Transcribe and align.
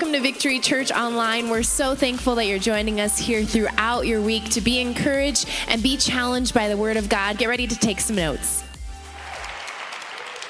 welcome 0.00 0.14
to 0.14 0.22
Victory 0.22 0.58
Church 0.58 0.90
Online. 0.90 1.50
We're 1.50 1.62
so 1.62 1.94
thankful 1.94 2.34
that 2.36 2.46
you're 2.46 2.58
joining 2.58 3.02
us 3.02 3.18
here 3.18 3.44
throughout 3.44 4.06
your 4.06 4.22
week 4.22 4.48
to 4.52 4.62
be 4.62 4.80
encouraged 4.80 5.46
and 5.68 5.82
be 5.82 5.98
challenged 5.98 6.54
by 6.54 6.68
the 6.68 6.76
Word 6.78 6.96
of 6.96 7.10
God. 7.10 7.36
Get 7.36 7.50
ready 7.50 7.66
to 7.66 7.76
take 7.76 8.00
some 8.00 8.16
notes. 8.16 8.64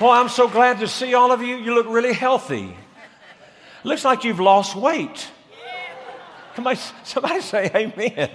Well, 0.00 0.10
I'm 0.10 0.28
so 0.28 0.46
glad 0.46 0.78
to 0.78 0.86
see 0.86 1.14
all 1.14 1.32
of 1.32 1.42
you. 1.42 1.56
You 1.56 1.74
look 1.74 1.88
really 1.88 2.12
healthy. 2.12 2.76
Looks 3.82 4.04
like 4.04 4.22
you've 4.22 4.38
lost 4.38 4.76
weight. 4.76 5.26
Somebody, 6.54 6.78
somebody 7.02 7.40
say 7.40 7.72
amen. 7.74 8.28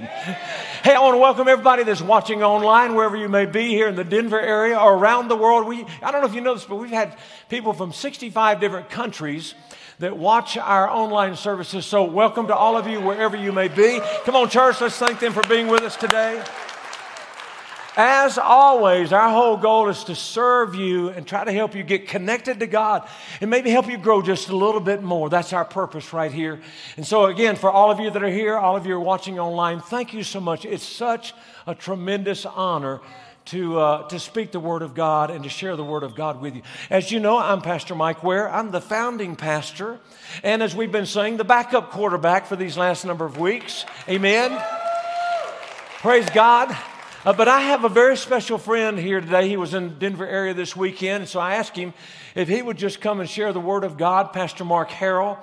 Hey, 0.84 0.96
I 0.96 1.00
want 1.00 1.14
to 1.16 1.20
welcome 1.20 1.47
everybody 1.47 1.84
that's 1.84 2.02
watching 2.02 2.43
online, 2.43 2.93
wherever 2.93 3.16
you 3.16 3.29
may 3.29 3.46
be 3.46 3.70
here 3.70 3.88
in 3.88 3.96
the 3.96 4.04
Denver 4.04 4.39
area 4.39 4.78
or 4.78 4.93
around 4.93 5.29
the 5.29 5.38
world. 5.38 5.66
We, 5.66 5.86
I 6.02 6.11
don't 6.11 6.20
know 6.20 6.28
if 6.28 6.36
you 6.36 6.42
know 6.42 6.56
this, 6.56 6.66
but 6.66 6.75
we've 6.75 6.89
had 6.89 7.18
people 7.47 7.71
from 7.71 7.93
65 7.93 8.60
different 8.60 8.89
countries 8.89 9.54
that 10.00 10.18
watch 10.18 10.58
our 10.58 10.90
online 10.90 11.36
services. 11.36 11.86
So, 11.86 12.04
welcome 12.04 12.48
to 12.48 12.56
all 12.56 12.78
of 12.78 12.88
you, 12.88 13.00
wherever 13.00 13.38
you 13.38 13.52
may 13.52 13.68
be. 13.68 14.00
Come 14.26 14.36
on, 14.36 14.50
church, 14.50 14.82
let's 14.82 14.98
thank 14.98 15.20
them 15.20 15.34
for 15.34 15.44
being 15.48 15.68
with 15.68 15.84
us 15.84 15.96
today. 15.96 16.44
As 17.98 18.38
always, 18.38 19.14
our 19.14 19.30
whole 19.30 19.56
goal 19.56 19.88
is 19.88 20.04
to 20.06 20.16
serve 20.16 20.76
you 20.76 21.10
and 21.10 21.26
try 21.26 21.46
to 21.46 21.52
help 21.54 21.76
you 21.76 21.82
get 21.82 22.10
connected 22.10 22.60
to 22.60 22.68
God 22.68 23.08
and 23.40 23.50
maybe 23.50 23.70
help 23.70 23.88
you 23.90 23.98
grow 23.98 24.21
just 24.21 24.50
a 24.50 24.56
little 24.56 24.82
bit 24.82 25.02
more. 25.02 25.30
That's 25.30 25.54
our 25.54 25.64
purpose 25.64 26.12
right 26.12 26.32
here. 26.32 26.60
And 26.98 27.07
so, 27.07 27.28
again, 27.28 27.56
for 27.56 27.71
all 27.71 27.92
of 27.92 28.02
you 28.02 28.12
that 28.12 28.21
are 28.21 28.30
here, 28.30 28.57
all 28.57 28.76
of 28.76 28.86
you 28.86 28.96
are 28.96 29.00
watching 29.00 29.40
online, 29.40 29.80
thank 29.80 30.14
you 30.14 30.24
so 30.24 30.42
much. 30.42 30.66
It's 30.66 30.84
such 30.84 31.34
a 31.66 31.74
tremendous 31.74 32.46
honor 32.46 33.00
to, 33.45 33.80
uh, 33.80 34.08
to 34.08 34.20
speak 34.20 34.52
the 34.52 34.59
Word 34.59 34.81
of 34.81 34.95
God 34.95 35.30
and 35.30 35.44
to 35.44 35.50
share 35.50 35.76
the 35.76 35.84
Word 35.84 36.04
of 36.04 36.16
God 36.16 36.42
with 36.42 36.56
you. 36.56 36.64
As 36.90 37.12
you 37.12 37.20
know, 37.20 37.38
I'm 37.38 37.62
Pastor 37.62 37.94
Mike 37.94 38.23
Ware. 38.23 38.50
I'm 38.52 38.72
the 38.72 38.81
founding 38.81 39.36
pastor. 39.36 40.00
And 40.44 40.64
as 40.64 40.76
we've 40.76 40.92
been 40.92 41.06
saying, 41.06 41.38
the 41.38 41.44
backup 41.44 41.92
quarterback 41.92 42.48
for 42.48 42.56
these 42.56 42.76
last 42.78 43.06
number 43.06 43.24
of 43.24 43.38
weeks. 43.38 43.86
Amen. 44.10 44.60
Praise 46.00 46.28
God. 46.32 46.76
Uh, 47.24 47.34
but 47.34 47.48
I 47.48 47.62
have 47.62 47.84
a 47.84 47.90
very 47.90 48.18
special 48.18 48.58
friend 48.58 48.98
here 48.98 49.22
today. 49.22 49.48
He 49.48 49.58
was 49.58 49.74
in 49.74 49.98
Denver 50.00 50.28
area 50.28 50.54
this 50.54 50.76
weekend, 50.76 51.28
so 51.28 51.40
I 51.40 51.56
asked 51.56 51.76
him 51.76 51.94
if 52.36 52.48
he 52.48 52.62
would 52.62 52.78
just 52.78 53.02
come 53.02 53.20
and 53.20 53.30
share 53.30 53.54
the 53.54 53.59
Word 53.59 53.84
of 53.84 53.98
God, 53.98 54.32
Pastor 54.34 54.66
Mark 54.66 54.90
Harrell. 54.90 55.38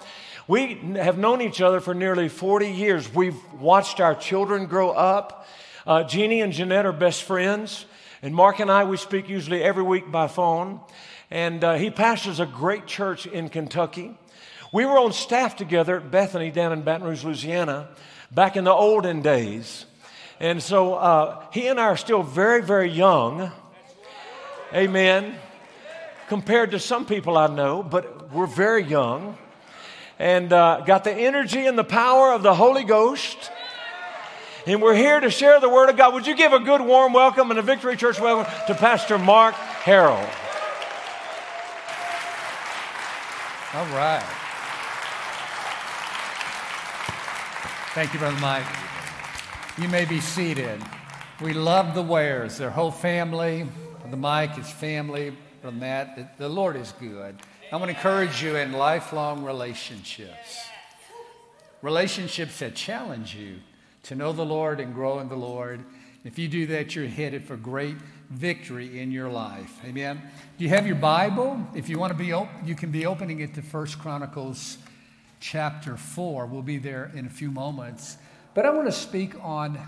We 0.49 0.75
have 0.97 1.19
known 1.19 1.41
each 1.41 1.61
other 1.61 1.81
for 1.81 1.95
nearly 1.95 2.29
40 2.29 2.69
years. 2.69 3.13
We've 3.13 3.39
watched 3.55 4.01
our 4.01 4.15
children 4.15 4.67
grow 4.67 4.91
up. 4.91 5.47
Uh, 5.87 6.05
Jeannie 6.05 6.41
and 6.41 6.53
Jeanette 6.53 6.87
are 6.87 6.93
best 6.93 7.23
friends. 7.23 7.87
And 8.25 8.37
Mark 8.37 8.61
and 8.61 8.71
I, 8.71 8.85
we 8.85 8.97
speak 8.99 9.29
usually 9.29 9.65
every 9.65 9.83
week 9.83 10.13
by 10.13 10.29
phone. 10.29 10.81
And 11.29 11.65
uh, 11.65 11.75
he 11.75 11.91
pastors 11.91 12.39
a 12.39 12.47
great 12.47 12.87
church 12.87 13.27
in 13.27 13.49
Kentucky. 13.49 14.17
We 14.73 14.87
were 14.87 14.97
on 14.97 15.13
staff 15.13 15.57
together 15.57 15.97
at 15.97 16.13
Bethany 16.13 16.53
down 16.53 16.73
in 16.73 16.83
Baton 16.83 17.05
Rouge, 17.05 17.25
Louisiana, 17.25 17.89
back 18.31 18.57
in 18.57 18.63
the 18.63 18.71
olden 18.71 19.23
days. 19.23 19.87
And 20.39 20.63
so 20.63 20.95
uh, 20.95 21.45
he 21.53 21.67
and 21.67 21.81
I 21.81 21.87
are 21.87 21.97
still 21.97 22.23
very, 22.23 22.63
very 22.63 22.89
young. 22.89 23.51
Amen. 24.73 25.35
Compared 26.29 26.71
to 26.71 26.79
some 26.79 27.05
people 27.05 27.37
I 27.37 27.49
know, 27.49 27.83
but 27.83 28.33
we're 28.33 28.47
very 28.47 28.85
young. 28.85 29.37
And 30.21 30.53
uh, 30.53 30.83
got 30.87 31.03
the 31.03 31.13
energy 31.13 31.67
and 31.67 31.77
the 31.77 31.83
power 31.83 32.33
of 32.33 32.45
the 32.45 32.55
Holy 32.55 32.85
Ghost 32.85 33.51
and 34.67 34.81
we're 34.81 34.95
here 34.95 35.19
to 35.19 35.31
share 35.31 35.59
the 35.61 35.69
Word 35.69 35.89
of 35.91 35.97
God. 35.97 36.15
Would 36.15 36.27
you 36.27 36.37
give 36.37 36.53
a 36.53 36.61
good 36.61 36.81
warm 36.81 37.13
welcome 37.13 37.51
and 37.51 37.59
a 37.59 37.63
Victory 37.63 37.97
Church 37.97 38.21
welcome 38.21 38.53
to 38.67 38.75
Pastor 38.75 39.19
Mark 39.19 39.55
Harrell? 39.55 40.29
All 43.75 43.87
right. 43.87 44.23
Thank 47.95 48.13
you, 48.13 48.19
Brother 48.19 48.39
Mike. 48.41 48.67
You 49.79 49.89
may 49.89 50.05
be 50.05 50.21
seated. 50.21 50.81
We 51.41 51.53
love 51.53 51.95
the 51.95 52.03
Wares, 52.03 52.59
their 52.59 52.71
whole 52.71 52.91
family. 52.91 53.67
The 54.11 54.17
Mike, 54.17 54.57
his 54.57 54.71
family, 54.71 55.35
from 55.63 55.81
that. 55.81 56.39
The 56.39 56.49
Lord 56.49 56.77
is 56.77 56.93
good. 57.01 57.37
I 57.73 57.77
want 57.77 57.91
to 57.91 57.97
encourage 57.97 58.43
you 58.43 58.57
in 58.57 58.73
lifelong 58.73 59.45
relationships. 59.45 60.67
Relationships 61.81 62.59
that 62.59 62.75
challenge 62.75 63.35
you 63.35 63.57
to 64.05 64.15
know 64.15 64.33
the 64.33 64.45
Lord 64.45 64.81
and 64.81 64.95
grow 64.95 65.21
in 65.21 65.29
the 65.29 65.37
Lord. 65.37 65.85
If 66.25 66.39
you 66.39 66.49
do 66.49 66.67
that, 66.67 66.95
you're 66.95 67.07
headed 67.07 67.45
for 67.45 67.57
great 67.57 67.97
victory 68.31 69.01
in 69.01 69.11
your 69.11 69.29
life. 69.29 69.79
Amen. 69.85 70.23
Do 70.57 70.65
you 70.65 70.71
have 70.71 70.87
your 70.87 70.97
Bible? 70.97 71.67
If 71.75 71.89
you 71.89 71.99
want 71.99 72.13
to 72.13 72.19
be, 72.19 72.33
op- 72.33 72.49
you 72.65 72.75
can 72.75 72.91
be 72.91 73.07
opening 73.07 73.41
it 73.41 73.55
to 73.55 73.63
First 73.63 73.99
Chronicles 73.99 74.79
chapter 75.41 75.97
4. 75.97 76.47
We'll 76.47 76.63
be 76.63 76.79
there 76.79 77.11
in 77.15 77.27
a 77.27 77.31
few 77.31 77.51
moments. 77.51 78.17
But 78.55 78.67
I 78.67 78.71
want 78.71 78.87
to 78.87 78.93
speak 78.93 79.35
on 79.43 79.79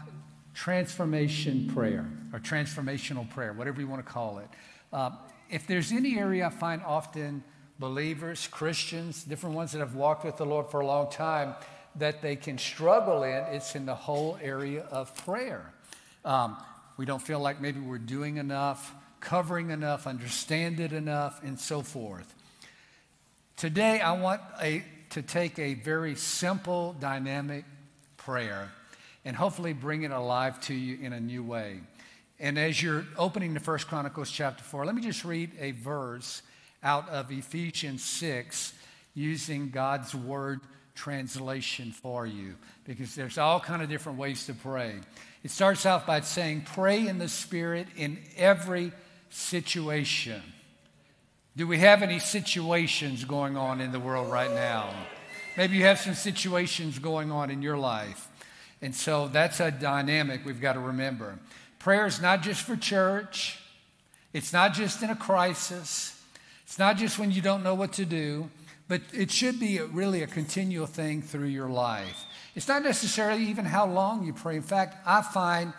transformation 0.54 1.70
prayer 1.72 2.08
or 2.32 2.38
transformational 2.38 3.28
prayer, 3.30 3.52
whatever 3.52 3.80
you 3.80 3.88
want 3.88 4.04
to 4.04 4.12
call 4.12 4.38
it. 4.38 4.48
Uh, 4.92 5.10
if 5.50 5.66
there's 5.66 5.92
any 5.92 6.18
area 6.18 6.46
I 6.46 6.50
find 6.50 6.82
often 6.82 7.44
believers, 7.78 8.46
Christians, 8.46 9.24
different 9.24 9.54
ones 9.54 9.72
that 9.72 9.78
have 9.78 9.94
walked 9.94 10.24
with 10.24 10.36
the 10.36 10.46
Lord 10.46 10.66
for 10.70 10.80
a 10.80 10.86
long 10.86 11.10
time, 11.10 11.54
that 11.96 12.22
they 12.22 12.36
can 12.36 12.58
struggle 12.58 13.22
in, 13.22 13.44
it's 13.54 13.74
in 13.74 13.86
the 13.86 13.94
whole 13.94 14.38
area 14.42 14.82
of 14.90 15.14
prayer. 15.24 15.72
Um, 16.24 16.56
we 16.96 17.04
don't 17.04 17.22
feel 17.22 17.40
like 17.40 17.60
maybe 17.60 17.80
we're 17.80 17.98
doing 17.98 18.36
enough, 18.36 18.92
covering 19.20 19.70
enough, 19.70 20.06
understand 20.06 20.80
it 20.80 20.92
enough, 20.92 21.42
and 21.42 21.58
so 21.58 21.82
forth. 21.82 22.32
Today, 23.56 24.00
I 24.00 24.12
want 24.12 24.40
a, 24.60 24.82
to 25.10 25.22
take 25.22 25.58
a 25.58 25.74
very 25.74 26.14
simple, 26.14 26.94
dynamic 26.98 27.64
prayer 28.16 28.70
and 29.24 29.36
hopefully 29.36 29.72
bring 29.72 30.02
it 30.02 30.10
alive 30.10 30.60
to 30.62 30.74
you 30.74 30.98
in 31.00 31.12
a 31.12 31.20
new 31.20 31.42
way. 31.42 31.80
And 32.38 32.58
as 32.58 32.82
you're 32.82 33.06
opening 33.16 33.54
the 33.54 33.60
First 33.60 33.86
Chronicles 33.86 34.30
chapter 34.30 34.62
4, 34.64 34.84
let 34.84 34.94
me 34.94 35.02
just 35.02 35.24
read 35.24 35.52
a 35.60 35.70
verse 35.70 36.42
out 36.82 37.08
of 37.08 37.30
Ephesians 37.30 38.04
6 38.04 38.74
using 39.14 39.70
God's 39.70 40.14
word 40.14 40.60
translation 40.94 41.92
for 41.92 42.26
you 42.26 42.54
because 42.84 43.14
there's 43.14 43.38
all 43.38 43.60
kind 43.60 43.82
of 43.82 43.88
different 43.88 44.18
ways 44.18 44.46
to 44.46 44.54
pray. 44.54 44.94
It 45.42 45.50
starts 45.50 45.84
out 45.84 46.06
by 46.06 46.20
saying, 46.20 46.66
pray 46.74 47.06
in 47.06 47.18
the 47.18 47.28
Spirit 47.28 47.88
in 47.96 48.18
every 48.36 48.92
situation. 49.30 50.42
Do 51.56 51.66
we 51.66 51.78
have 51.78 52.02
any 52.02 52.18
situations 52.18 53.24
going 53.24 53.56
on 53.56 53.80
in 53.80 53.92
the 53.92 54.00
world 54.00 54.30
right 54.30 54.50
now? 54.50 54.92
Maybe 55.56 55.76
you 55.76 55.84
have 55.84 56.00
some 56.00 56.14
situations 56.14 56.98
going 56.98 57.30
on 57.30 57.50
in 57.50 57.62
your 57.62 57.76
life. 57.76 58.28
And 58.82 58.94
so 58.94 59.28
that's 59.28 59.60
a 59.60 59.70
dynamic 59.70 60.44
we've 60.44 60.60
got 60.60 60.72
to 60.72 60.80
remember. 60.80 61.38
Prayer 61.78 62.06
is 62.06 62.20
not 62.20 62.42
just 62.42 62.62
for 62.62 62.76
church, 62.76 63.60
it's 64.32 64.52
not 64.52 64.74
just 64.74 65.02
in 65.02 65.10
a 65.10 65.16
crisis, 65.16 66.20
it's 66.64 66.78
not 66.78 66.96
just 66.96 67.18
when 67.18 67.30
you 67.30 67.40
don't 67.40 67.62
know 67.62 67.74
what 67.74 67.92
to 67.94 68.04
do. 68.04 68.50
But 68.86 69.00
it 69.12 69.30
should 69.30 69.58
be 69.58 69.78
a, 69.78 69.86
really 69.86 70.22
a 70.22 70.26
continual 70.26 70.86
thing 70.86 71.22
through 71.22 71.46
your 71.46 71.68
life. 71.68 72.24
It's 72.54 72.68
not 72.68 72.82
necessarily 72.82 73.44
even 73.44 73.64
how 73.64 73.86
long 73.86 74.24
you 74.24 74.32
pray. 74.32 74.56
In 74.56 74.62
fact, 74.62 74.96
I 75.06 75.22
find 75.22 75.72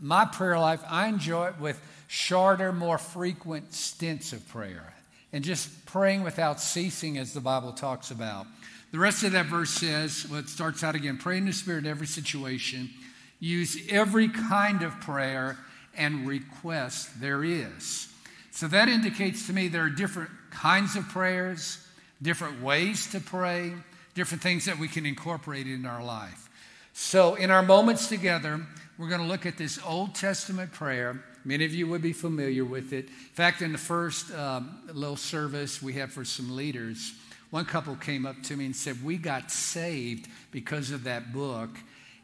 my 0.00 0.24
prayer 0.24 0.58
life, 0.58 0.82
I 0.88 1.08
enjoy 1.08 1.48
it 1.48 1.60
with 1.60 1.80
shorter, 2.08 2.72
more 2.72 2.98
frequent 2.98 3.72
stints 3.72 4.32
of 4.32 4.46
prayer 4.48 4.94
and 5.32 5.44
just 5.44 5.86
praying 5.86 6.22
without 6.22 6.60
ceasing, 6.60 7.18
as 7.18 7.32
the 7.32 7.40
Bible 7.40 7.72
talks 7.72 8.10
about. 8.10 8.46
The 8.92 8.98
rest 8.98 9.22
of 9.22 9.32
that 9.32 9.46
verse 9.46 9.70
says, 9.70 10.26
well, 10.28 10.40
it 10.40 10.48
starts 10.48 10.82
out 10.82 10.94
again 10.94 11.18
pray 11.18 11.38
in 11.38 11.46
the 11.46 11.52
Spirit 11.52 11.84
in 11.84 11.90
every 11.90 12.06
situation, 12.06 12.90
use 13.38 13.78
every 13.88 14.28
kind 14.28 14.82
of 14.82 14.98
prayer 15.00 15.56
and 15.96 16.26
request 16.26 17.20
there 17.20 17.44
is. 17.44 18.08
So 18.50 18.66
that 18.68 18.88
indicates 18.88 19.46
to 19.46 19.52
me 19.52 19.68
there 19.68 19.84
are 19.84 19.90
different 19.90 20.30
kinds 20.50 20.96
of 20.96 21.08
prayers 21.08 21.86
different 22.22 22.62
ways 22.62 23.10
to 23.12 23.20
pray, 23.20 23.72
different 24.14 24.42
things 24.42 24.64
that 24.66 24.78
we 24.78 24.88
can 24.88 25.06
incorporate 25.06 25.66
in 25.66 25.86
our 25.86 26.02
life. 26.04 26.48
So, 26.92 27.34
in 27.34 27.50
our 27.50 27.62
moments 27.62 28.08
together, 28.08 28.60
we're 28.98 29.08
going 29.08 29.20
to 29.20 29.26
look 29.26 29.46
at 29.46 29.56
this 29.56 29.78
Old 29.84 30.14
Testament 30.14 30.72
prayer. 30.72 31.24
Many 31.44 31.64
of 31.64 31.72
you 31.72 31.86
would 31.86 32.02
be 32.02 32.12
familiar 32.12 32.64
with 32.64 32.92
it. 32.92 33.06
In 33.06 33.34
fact, 33.34 33.62
in 33.62 33.72
the 33.72 33.78
first 33.78 34.30
um, 34.34 34.80
little 34.92 35.16
service 35.16 35.80
we 35.80 35.94
had 35.94 36.12
for 36.12 36.24
some 36.24 36.54
leaders, 36.54 37.14
one 37.50 37.64
couple 37.64 37.96
came 37.96 38.26
up 38.26 38.42
to 38.44 38.56
me 38.56 38.66
and 38.66 38.76
said, 38.76 39.02
We 39.02 39.16
got 39.16 39.50
saved 39.50 40.28
because 40.50 40.90
of 40.90 41.04
that 41.04 41.32
book 41.32 41.70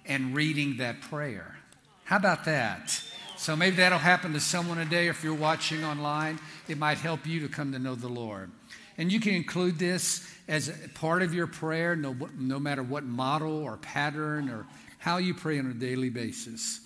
and 0.05 0.35
reading 0.35 0.77
that 0.79 1.01
prayer. 1.01 1.57
How 2.05 2.17
about 2.17 2.45
that? 2.45 3.03
So 3.37 3.57
maybe 3.57 3.77
that'll 3.77 3.99
happen 3.99 4.33
to 4.33 4.41
someone 4.41 4.79
today. 4.79 5.09
If 5.09 5.25
you're 5.25 5.35
watching 5.35 5.85
online, 5.85 6.39
it 6.69 6.79
might 6.79 6.99
help 6.99 7.27
you 7.27 7.41
to 7.41 7.49
come 7.49 7.73
to 7.73 7.79
know 7.79 7.95
the 7.95 8.09
Lord. 8.09 8.51
And 8.99 9.13
you 9.13 9.21
can 9.21 9.35
include 9.35 9.79
this 9.79 10.27
as 10.49 10.73
part 10.95 11.23
of 11.23 11.35
your 11.35 11.47
prayer, 11.47 11.97
no, 11.97 12.17
no 12.39 12.59
matter 12.59 12.83
what 12.83 13.05
model 13.05 13.63
or 13.63 13.77
pattern 13.77 14.49
or 14.49 14.67
how 14.99 15.19
you 15.19 15.35
pray 15.35 15.59
on 15.59 15.67
a 15.71 15.75
daily 15.75 16.11
basis. 16.11 16.81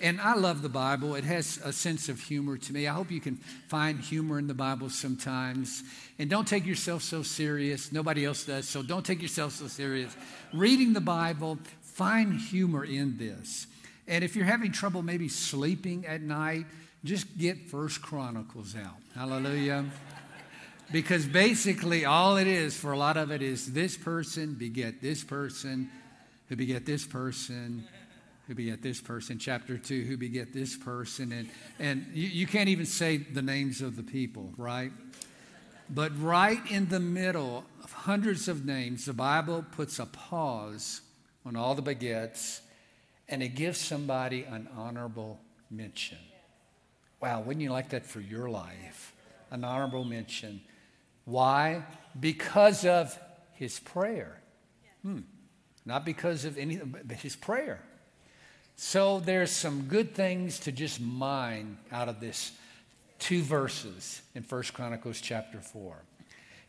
And 0.00 0.20
I 0.20 0.34
love 0.34 0.60
the 0.60 0.68
Bible. 0.68 1.14
It 1.14 1.24
has 1.24 1.58
a 1.64 1.72
sense 1.72 2.08
of 2.08 2.20
humor 2.20 2.58
to 2.58 2.72
me. 2.72 2.86
I 2.88 2.92
hope 2.92 3.10
you 3.10 3.20
can 3.20 3.36
find 3.68 4.00
humor 4.00 4.38
in 4.38 4.48
the 4.48 4.54
Bible 4.54 4.90
sometimes. 4.90 5.84
And 6.18 6.28
don't 6.28 6.46
take 6.46 6.66
yourself 6.66 7.02
so 7.02 7.22
serious. 7.22 7.92
Nobody 7.92 8.24
else 8.24 8.44
does, 8.44 8.68
so 8.68 8.82
don't 8.82 9.06
take 9.06 9.22
yourself 9.22 9.52
so 9.52 9.68
serious. 9.68 10.14
Reading 10.52 10.92
the 10.92 11.00
Bible, 11.00 11.58
find 11.80 12.38
humor 12.38 12.84
in 12.84 13.16
this. 13.18 13.66
And 14.06 14.24
if 14.24 14.36
you're 14.36 14.44
having 14.44 14.72
trouble 14.72 15.02
maybe 15.02 15.28
sleeping 15.28 16.04
at 16.06 16.20
night, 16.20 16.66
just 17.04 17.38
get 17.38 17.70
First 17.70 18.02
Chronicles 18.02 18.74
out. 18.74 18.96
Hallelujah. 19.14 19.84
Because 20.92 21.26
basically, 21.26 22.04
all 22.04 22.36
it 22.36 22.46
is 22.46 22.76
for 22.76 22.92
a 22.92 22.98
lot 22.98 23.16
of 23.16 23.30
it 23.30 23.42
is 23.42 23.72
this 23.72 23.96
person 23.96 24.54
beget 24.54 25.00
this 25.00 25.24
person, 25.24 25.90
who 26.48 26.56
beget 26.56 26.86
this 26.86 27.06
person, 27.06 27.84
who 28.46 28.54
beget 28.54 28.82
this 28.82 29.00
person. 29.00 29.38
Chapter 29.38 29.78
2, 29.78 30.02
who 30.02 30.16
beget 30.16 30.52
this 30.52 30.76
person. 30.76 31.32
And, 31.32 31.48
and 31.78 32.06
you, 32.12 32.28
you 32.28 32.46
can't 32.46 32.68
even 32.68 32.86
say 32.86 33.16
the 33.16 33.42
names 33.42 33.80
of 33.80 33.96
the 33.96 34.02
people, 34.02 34.52
right? 34.56 34.92
But 35.88 36.18
right 36.20 36.60
in 36.70 36.88
the 36.88 37.00
middle 37.00 37.64
of 37.82 37.92
hundreds 37.92 38.48
of 38.48 38.64
names, 38.64 39.06
the 39.06 39.12
Bible 39.12 39.64
puts 39.72 39.98
a 39.98 40.06
pause 40.06 41.00
on 41.44 41.56
all 41.56 41.74
the 41.74 41.82
begets 41.82 42.60
and 43.28 43.42
it 43.42 43.54
gives 43.54 43.78
somebody 43.78 44.44
an 44.44 44.68
honorable 44.76 45.40
mention. 45.70 46.18
Wow, 47.20 47.40
wouldn't 47.40 47.62
you 47.62 47.70
like 47.70 47.90
that 47.90 48.06
for 48.06 48.20
your 48.20 48.50
life? 48.50 49.14
An 49.50 49.64
honorable 49.64 50.04
mention. 50.04 50.60
Why? 51.24 51.84
Because 52.18 52.84
of 52.84 53.18
his 53.52 53.78
prayer. 53.80 54.40
Hmm. 55.02 55.20
Not 55.86 56.04
because 56.04 56.44
of 56.44 56.56
anything, 56.56 56.96
but 57.04 57.16
his 57.16 57.36
prayer. 57.36 57.80
So 58.76 59.20
there's 59.20 59.50
some 59.50 59.82
good 59.82 60.14
things 60.14 60.58
to 60.60 60.72
just 60.72 61.00
mine 61.00 61.78
out 61.92 62.08
of 62.08 62.20
this 62.20 62.52
two 63.18 63.42
verses 63.42 64.20
in 64.34 64.42
First 64.42 64.74
Chronicles 64.74 65.20
chapter 65.20 65.60
4. 65.60 65.96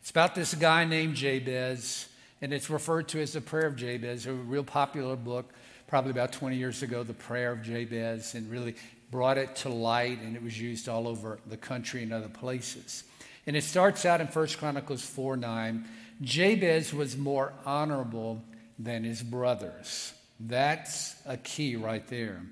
It's 0.00 0.10
about 0.10 0.34
this 0.34 0.54
guy 0.54 0.84
named 0.84 1.16
Jabez, 1.16 2.08
and 2.40 2.52
it's 2.52 2.70
referred 2.70 3.08
to 3.08 3.20
as 3.20 3.32
the 3.32 3.40
Prayer 3.40 3.66
of 3.66 3.76
Jabez, 3.76 4.26
a 4.26 4.32
real 4.32 4.62
popular 4.62 5.16
book, 5.16 5.52
probably 5.88 6.12
about 6.12 6.32
20 6.32 6.56
years 6.56 6.82
ago, 6.82 7.02
the 7.02 7.12
Prayer 7.12 7.52
of 7.52 7.62
Jabez, 7.62 8.34
and 8.34 8.48
really 8.50 8.76
brought 9.10 9.38
it 9.38 9.56
to 9.56 9.68
light, 9.68 10.20
and 10.20 10.36
it 10.36 10.42
was 10.42 10.60
used 10.60 10.88
all 10.88 11.08
over 11.08 11.40
the 11.46 11.56
country 11.56 12.02
and 12.02 12.12
other 12.12 12.28
places. 12.28 13.04
And 13.46 13.56
it 13.56 13.64
starts 13.64 14.04
out 14.04 14.20
in 14.20 14.26
1 14.26 14.46
Chronicles 14.58 15.04
4 15.04 15.36
9. 15.36 15.84
Jabez 16.20 16.92
was 16.92 17.16
more 17.16 17.52
honorable 17.64 18.42
than 18.78 19.04
his 19.04 19.22
brothers. 19.22 20.12
That's 20.40 21.16
a 21.26 21.36
key 21.36 21.76
right 21.76 22.06
there. 22.08 22.42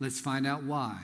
Let's 0.00 0.20
find 0.20 0.46
out 0.46 0.64
why. 0.64 0.98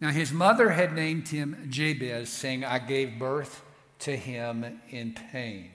Now, 0.00 0.10
his 0.10 0.32
mother 0.32 0.70
had 0.70 0.92
named 0.94 1.28
him 1.28 1.68
Jabez, 1.70 2.28
saying, 2.28 2.64
I 2.64 2.78
gave 2.78 3.18
birth 3.18 3.62
to 4.00 4.16
him 4.16 4.80
in 4.90 5.14
pain. 5.14 5.70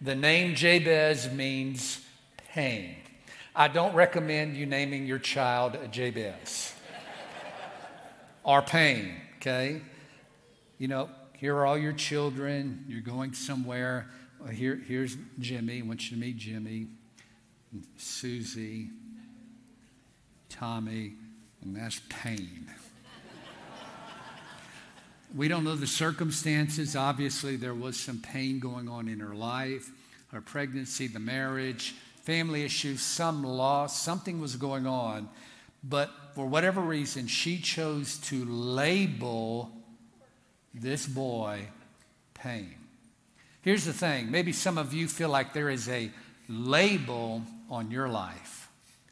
The 0.00 0.14
name 0.14 0.54
Jabez 0.54 1.30
means 1.30 2.04
pain. 2.52 2.96
I 3.54 3.68
don't 3.68 3.94
recommend 3.94 4.56
you 4.56 4.66
naming 4.66 5.06
your 5.06 5.18
child 5.18 5.78
Jabez 5.90 6.74
or 8.42 8.62
pain, 8.62 9.14
okay? 9.36 9.82
You 10.78 10.88
know, 10.88 11.10
here 11.42 11.56
are 11.56 11.66
all 11.66 11.76
your 11.76 11.92
children. 11.92 12.84
You're 12.86 13.00
going 13.00 13.34
somewhere. 13.34 14.06
Here, 14.52 14.80
here's 14.86 15.16
Jimmy. 15.40 15.80
I 15.80 15.82
want 15.84 16.08
you 16.08 16.16
to 16.16 16.20
meet 16.20 16.36
Jimmy, 16.36 16.86
Susie, 17.96 18.90
Tommy, 20.48 21.14
and 21.60 21.74
that's 21.74 22.00
pain. 22.08 22.70
we 25.34 25.48
don't 25.48 25.64
know 25.64 25.74
the 25.74 25.84
circumstances. 25.84 26.94
Obviously, 26.94 27.56
there 27.56 27.74
was 27.74 27.98
some 27.98 28.20
pain 28.20 28.60
going 28.60 28.88
on 28.88 29.08
in 29.08 29.18
her 29.18 29.34
life, 29.34 29.90
her 30.30 30.40
pregnancy, 30.40 31.08
the 31.08 31.18
marriage, 31.18 31.96
family 32.22 32.62
issues, 32.62 33.02
some 33.02 33.42
loss, 33.42 34.00
something 34.00 34.40
was 34.40 34.54
going 34.54 34.86
on. 34.86 35.28
But 35.82 36.08
for 36.36 36.46
whatever 36.46 36.80
reason, 36.80 37.26
she 37.26 37.58
chose 37.58 38.18
to 38.28 38.44
label 38.44 39.81
this 40.74 41.06
boy 41.06 41.66
pain. 42.34 42.74
Here's 43.62 43.84
the 43.84 43.92
thing 43.92 44.30
maybe 44.30 44.52
some 44.52 44.78
of 44.78 44.92
you 44.92 45.08
feel 45.08 45.28
like 45.28 45.52
there 45.52 45.70
is 45.70 45.88
a 45.88 46.10
label 46.48 47.42
on 47.70 47.90
your 47.90 48.08
life. 48.08 48.68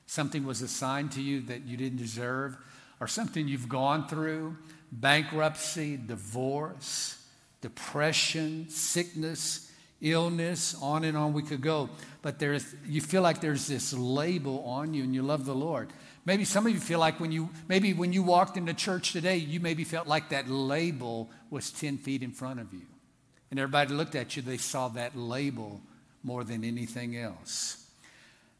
Something 0.06 0.44
was 0.44 0.60
assigned 0.60 1.12
to 1.12 1.22
you 1.22 1.40
that 1.42 1.62
you 1.62 1.76
didn't 1.76 1.98
deserve, 1.98 2.56
or 2.98 3.06
something 3.06 3.46
you've 3.46 3.68
gone 3.68 4.08
through 4.08 4.56
bankruptcy, 4.92 5.96
divorce, 5.96 7.16
depression, 7.60 8.68
sickness, 8.68 9.70
illness, 10.00 10.74
on 10.80 11.04
and 11.04 11.16
on 11.16 11.32
we 11.32 11.42
could 11.42 11.60
go. 11.60 11.90
But 12.22 12.38
there's, 12.38 12.74
you 12.86 13.00
feel 13.00 13.22
like 13.22 13.40
there's 13.40 13.66
this 13.66 13.92
label 13.92 14.64
on 14.64 14.94
you 14.94 15.04
and 15.04 15.14
you 15.14 15.22
love 15.22 15.44
the 15.44 15.54
Lord. 15.54 15.92
Maybe 16.24 16.44
some 16.44 16.66
of 16.66 16.72
you 16.72 16.80
feel 16.80 16.98
like 16.98 17.18
when 17.18 17.32
you 17.32 17.48
maybe 17.68 17.92
when 17.92 18.12
you 18.12 18.22
walked 18.22 18.56
into 18.56 18.74
church 18.74 19.12
today, 19.12 19.36
you 19.36 19.58
maybe 19.58 19.84
felt 19.84 20.06
like 20.06 20.30
that 20.30 20.48
label 20.48 21.30
was 21.50 21.70
10 21.70 21.98
feet 21.98 22.22
in 22.22 22.30
front 22.32 22.60
of 22.60 22.72
you. 22.72 22.86
And 23.50 23.58
everybody 23.58 23.94
looked 23.94 24.14
at 24.14 24.36
you, 24.36 24.42
they 24.42 24.58
saw 24.58 24.88
that 24.88 25.16
label 25.16 25.80
more 26.22 26.44
than 26.44 26.62
anything 26.62 27.16
else. 27.16 27.84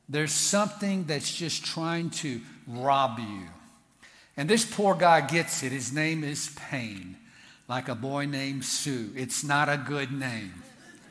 There's 0.09 0.33
something 0.33 1.05
that's 1.05 1.33
just 1.33 1.65
trying 1.65 2.11
to 2.11 2.41
rob 2.67 3.19
you. 3.19 3.47
And 4.37 4.49
this 4.49 4.65
poor 4.65 4.95
guy 4.95 5.21
gets 5.21 5.63
it. 5.63 5.71
His 5.71 5.93
name 5.93 6.25
is 6.25 6.57
Pain, 6.71 7.17
like 7.69 7.89
a 7.89 7.95
boy 7.95 8.27
named 8.27 8.65
Sue. 8.65 9.11
It's 9.15 9.45
not 9.45 9.69
a 9.69 9.77
good 9.77 10.11
name, 10.11 10.55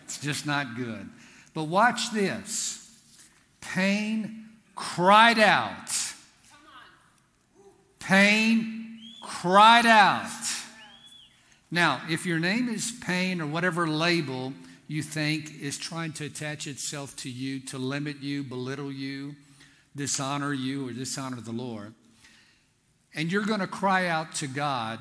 it's 0.03 0.19
just 0.19 0.45
not 0.45 0.75
good. 0.75 1.07
But 1.53 1.65
watch 1.65 2.11
this 2.11 2.75
Pain 3.61 4.45
cried 4.75 5.39
out 5.39 5.91
Pain 7.99 8.99
cried 9.21 9.85
out. 9.85 10.31
Now, 11.71 12.01
if 12.09 12.25
your 12.25 12.39
name 12.39 12.67
is 12.67 12.91
pain 12.91 13.41
or 13.41 13.47
whatever 13.47 13.87
label 13.87 14.53
you 14.87 15.03
think 15.03 15.61
is 15.61 15.77
trying 15.77 16.13
to 16.13 16.25
attach 16.25 16.65
itself 16.65 17.15
to 17.17 17.29
you, 17.29 17.59
to 17.59 17.77
limit 17.77 18.17
you, 18.21 18.43
belittle 18.43 18.91
you, 18.91 19.35
dishonor 19.95 20.53
you, 20.53 20.87
or 20.87 20.93
dishonor 20.93 21.39
the 21.41 21.51
Lord, 21.51 21.93
and 23.13 23.31
you're 23.31 23.45
going 23.45 23.59
to 23.59 23.67
cry 23.67 24.07
out 24.07 24.33
to 24.35 24.47
God, 24.47 24.99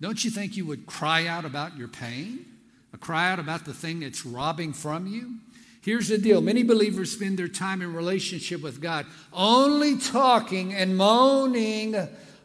don't 0.00 0.24
you 0.24 0.30
think 0.30 0.56
you 0.56 0.66
would 0.66 0.86
cry 0.86 1.26
out 1.26 1.44
about 1.44 1.76
your 1.76 1.88
pain? 1.88 2.44
A 2.92 2.98
cry 2.98 3.30
out 3.30 3.38
about 3.38 3.64
the 3.64 3.74
thing 3.74 4.00
that's 4.00 4.24
robbing 4.24 4.72
from 4.72 5.06
you? 5.06 5.36
Here's 5.82 6.08
the 6.08 6.18
deal 6.18 6.40
many 6.40 6.62
believers 6.62 7.12
spend 7.12 7.38
their 7.38 7.48
time 7.48 7.82
in 7.82 7.94
relationship 7.94 8.60
with 8.60 8.80
God 8.80 9.06
only 9.32 9.96
talking 9.98 10.74
and 10.74 10.96
moaning 10.96 11.94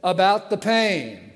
about 0.03 0.50
the 0.50 0.58
pain. 0.58 1.31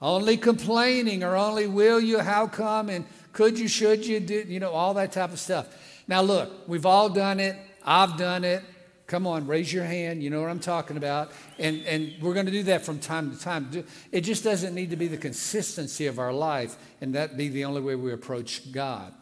Only 0.00 0.36
complaining 0.36 1.24
or 1.24 1.36
only 1.36 1.66
will 1.66 2.00
you, 2.00 2.20
how 2.20 2.46
come, 2.46 2.88
and 2.88 3.04
could 3.32 3.58
you, 3.58 3.68
should 3.68 4.06
you, 4.06 4.20
do, 4.20 4.44
you 4.46 4.60
know, 4.60 4.70
all 4.70 4.94
that 4.94 5.12
type 5.12 5.32
of 5.32 5.40
stuff. 5.40 5.66
Now, 6.06 6.22
look, 6.22 6.68
we've 6.68 6.86
all 6.86 7.08
done 7.08 7.40
it. 7.40 7.56
I've 7.84 8.16
done 8.16 8.44
it. 8.44 8.62
Come 9.08 9.26
on, 9.26 9.46
raise 9.46 9.72
your 9.72 9.84
hand. 9.84 10.22
You 10.22 10.28
know 10.28 10.40
what 10.40 10.50
I'm 10.50 10.60
talking 10.60 10.96
about. 10.98 11.32
And, 11.58 11.82
and 11.86 12.12
we're 12.20 12.34
going 12.34 12.46
to 12.46 12.52
do 12.52 12.62
that 12.64 12.84
from 12.84 12.98
time 12.98 13.34
to 13.34 13.40
time. 13.40 13.84
It 14.12 14.20
just 14.20 14.44
doesn't 14.44 14.74
need 14.74 14.90
to 14.90 14.96
be 14.96 15.08
the 15.08 15.16
consistency 15.16 16.06
of 16.06 16.18
our 16.18 16.32
life, 16.32 16.76
and 17.00 17.14
that 17.14 17.36
be 17.36 17.48
the 17.48 17.64
only 17.64 17.80
way 17.80 17.94
we 17.94 18.12
approach 18.12 18.70
God. 18.70 19.14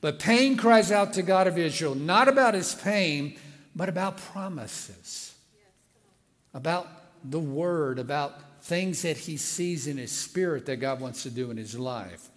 But 0.00 0.18
pain 0.18 0.56
cries 0.56 0.92
out 0.92 1.12
to 1.14 1.22
God 1.22 1.46
of 1.46 1.58
Israel, 1.58 1.94
not 1.94 2.28
about 2.28 2.54
his 2.54 2.74
pain, 2.74 3.36
but 3.74 3.88
about 3.88 4.16
promises, 4.16 5.34
about 6.54 6.88
the 7.24 7.38
word, 7.38 7.98
about 7.98 8.62
things 8.62 9.02
that 9.02 9.16
he 9.16 9.36
sees 9.36 9.86
in 9.86 9.96
his 9.96 10.12
spirit 10.12 10.66
that 10.66 10.76
God 10.76 11.00
wants 11.00 11.24
to 11.24 11.30
do 11.30 11.50
in 11.50 11.56
his 11.56 11.78
life. 11.78 12.28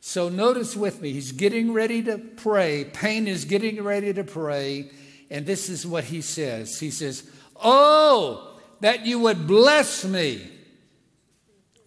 So 0.00 0.28
notice 0.28 0.76
with 0.76 1.00
me, 1.00 1.12
he's 1.12 1.32
getting 1.32 1.72
ready 1.72 2.02
to 2.02 2.18
pray. 2.18 2.84
Pain 2.84 3.26
is 3.26 3.44
getting 3.46 3.82
ready 3.82 4.12
to 4.12 4.22
pray. 4.22 4.90
And 5.30 5.46
this 5.46 5.68
is 5.68 5.86
what 5.86 6.04
he 6.04 6.20
says 6.20 6.78
He 6.78 6.90
says, 6.90 7.28
Oh, 7.56 8.58
that 8.80 9.06
you 9.06 9.18
would 9.20 9.46
bless 9.46 10.04
me. 10.04 10.46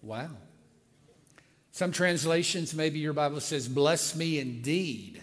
Wow. 0.02 0.30
Some 1.70 1.92
translations, 1.92 2.74
maybe 2.74 2.98
your 2.98 3.12
Bible 3.12 3.40
says, 3.40 3.68
Bless 3.68 4.16
me 4.16 4.40
indeed. 4.40 5.22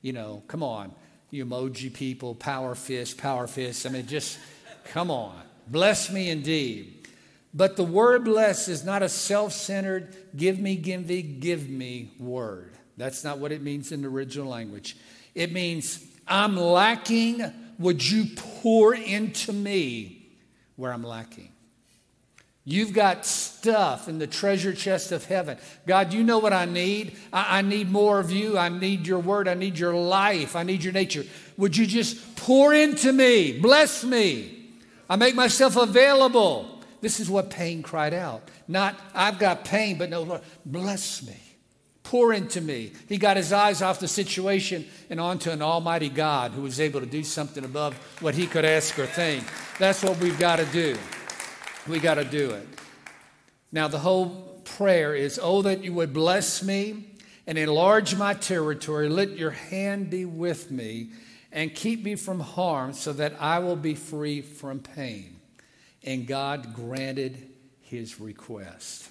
You 0.00 0.14
know, 0.14 0.42
come 0.48 0.62
on, 0.62 0.94
you 1.30 1.44
emoji 1.44 1.92
people, 1.92 2.34
power 2.34 2.74
fist, 2.74 3.18
power 3.18 3.46
fist. 3.46 3.84
I 3.84 3.90
mean, 3.90 4.06
just 4.06 4.38
come 4.84 5.10
on. 5.10 5.42
Bless 5.66 6.10
me 6.10 6.30
indeed. 6.30 7.08
But 7.52 7.76
the 7.76 7.84
word 7.84 8.24
bless 8.24 8.68
is 8.68 8.84
not 8.84 9.02
a 9.02 9.08
self 9.08 9.52
centered, 9.52 10.16
give 10.36 10.58
me, 10.58 10.76
give 10.76 11.06
me, 11.06 11.22
give 11.22 11.68
me 11.68 12.12
word. 12.18 12.72
That's 12.96 13.24
not 13.24 13.38
what 13.38 13.50
it 13.50 13.62
means 13.62 13.92
in 13.92 14.02
the 14.02 14.08
original 14.08 14.48
language. 14.48 14.96
It 15.34 15.52
means, 15.52 16.04
I'm 16.28 16.56
lacking. 16.56 17.42
Would 17.78 18.08
you 18.08 18.26
pour 18.36 18.94
into 18.94 19.52
me 19.52 20.28
where 20.76 20.92
I'm 20.92 21.02
lacking? 21.02 21.50
You've 22.64 22.92
got 22.92 23.24
stuff 23.24 24.06
in 24.06 24.18
the 24.18 24.26
treasure 24.26 24.74
chest 24.74 25.12
of 25.12 25.24
heaven. 25.24 25.56
God, 25.86 26.12
you 26.12 26.22
know 26.22 26.38
what 26.38 26.52
I 26.52 26.66
need. 26.66 27.16
I, 27.32 27.58
I, 27.58 27.62
need 27.62 27.90
more 27.90 28.20
of 28.20 28.30
you. 28.30 28.58
I 28.58 28.68
need 28.68 29.06
your 29.06 29.18
word. 29.18 29.48
I 29.48 29.54
need 29.54 29.78
your 29.78 29.94
life. 29.94 30.54
I 30.54 30.62
need 30.62 30.84
your 30.84 30.92
nature. 30.92 31.24
Would 31.56 31.76
you 31.76 31.86
just 31.86 32.36
pour 32.36 32.74
into 32.74 33.12
me? 33.12 33.58
Bless 33.58 34.04
me. 34.04 34.59
I 35.10 35.16
make 35.16 35.34
myself 35.34 35.74
available. 35.74 36.80
This 37.00 37.18
is 37.18 37.28
what 37.28 37.50
pain 37.50 37.82
cried 37.82 38.14
out. 38.14 38.48
Not, 38.68 38.98
I've 39.12 39.40
got 39.40 39.64
pain, 39.64 39.98
but 39.98 40.08
no, 40.08 40.22
Lord, 40.22 40.42
bless 40.64 41.26
me. 41.26 41.36
Pour 42.04 42.32
into 42.32 42.60
me. 42.60 42.92
He 43.08 43.18
got 43.18 43.36
his 43.36 43.52
eyes 43.52 43.82
off 43.82 43.98
the 43.98 44.06
situation 44.06 44.86
and 45.10 45.20
onto 45.20 45.50
an 45.50 45.62
almighty 45.62 46.08
God 46.08 46.52
who 46.52 46.62
was 46.62 46.78
able 46.78 47.00
to 47.00 47.06
do 47.06 47.24
something 47.24 47.64
above 47.64 47.94
what 48.20 48.36
he 48.36 48.46
could 48.46 48.64
ask 48.64 48.96
or 49.00 49.06
think. 49.06 49.44
That's 49.80 50.02
what 50.04 50.16
we've 50.18 50.38
got 50.38 50.56
to 50.56 50.64
do. 50.66 50.96
We 51.88 51.98
got 51.98 52.14
to 52.14 52.24
do 52.24 52.50
it. 52.50 52.68
Now, 53.72 53.88
the 53.88 53.98
whole 53.98 54.60
prayer 54.64 55.14
is, 55.14 55.40
Oh, 55.42 55.62
that 55.62 55.82
you 55.82 55.92
would 55.92 56.12
bless 56.12 56.62
me 56.62 57.06
and 57.48 57.58
enlarge 57.58 58.14
my 58.14 58.34
territory. 58.34 59.08
Let 59.08 59.30
your 59.30 59.50
hand 59.50 60.08
be 60.08 60.24
with 60.24 60.70
me 60.70 61.10
and 61.52 61.74
keep 61.74 62.04
me 62.04 62.14
from 62.14 62.40
harm 62.40 62.92
so 62.92 63.12
that 63.14 63.34
I 63.40 63.58
will 63.58 63.76
be 63.76 63.94
free 63.94 64.40
from 64.40 64.80
pain. 64.80 65.36
And 66.02 66.26
God 66.26 66.74
granted 66.74 67.48
his 67.82 68.20
request. 68.20 69.08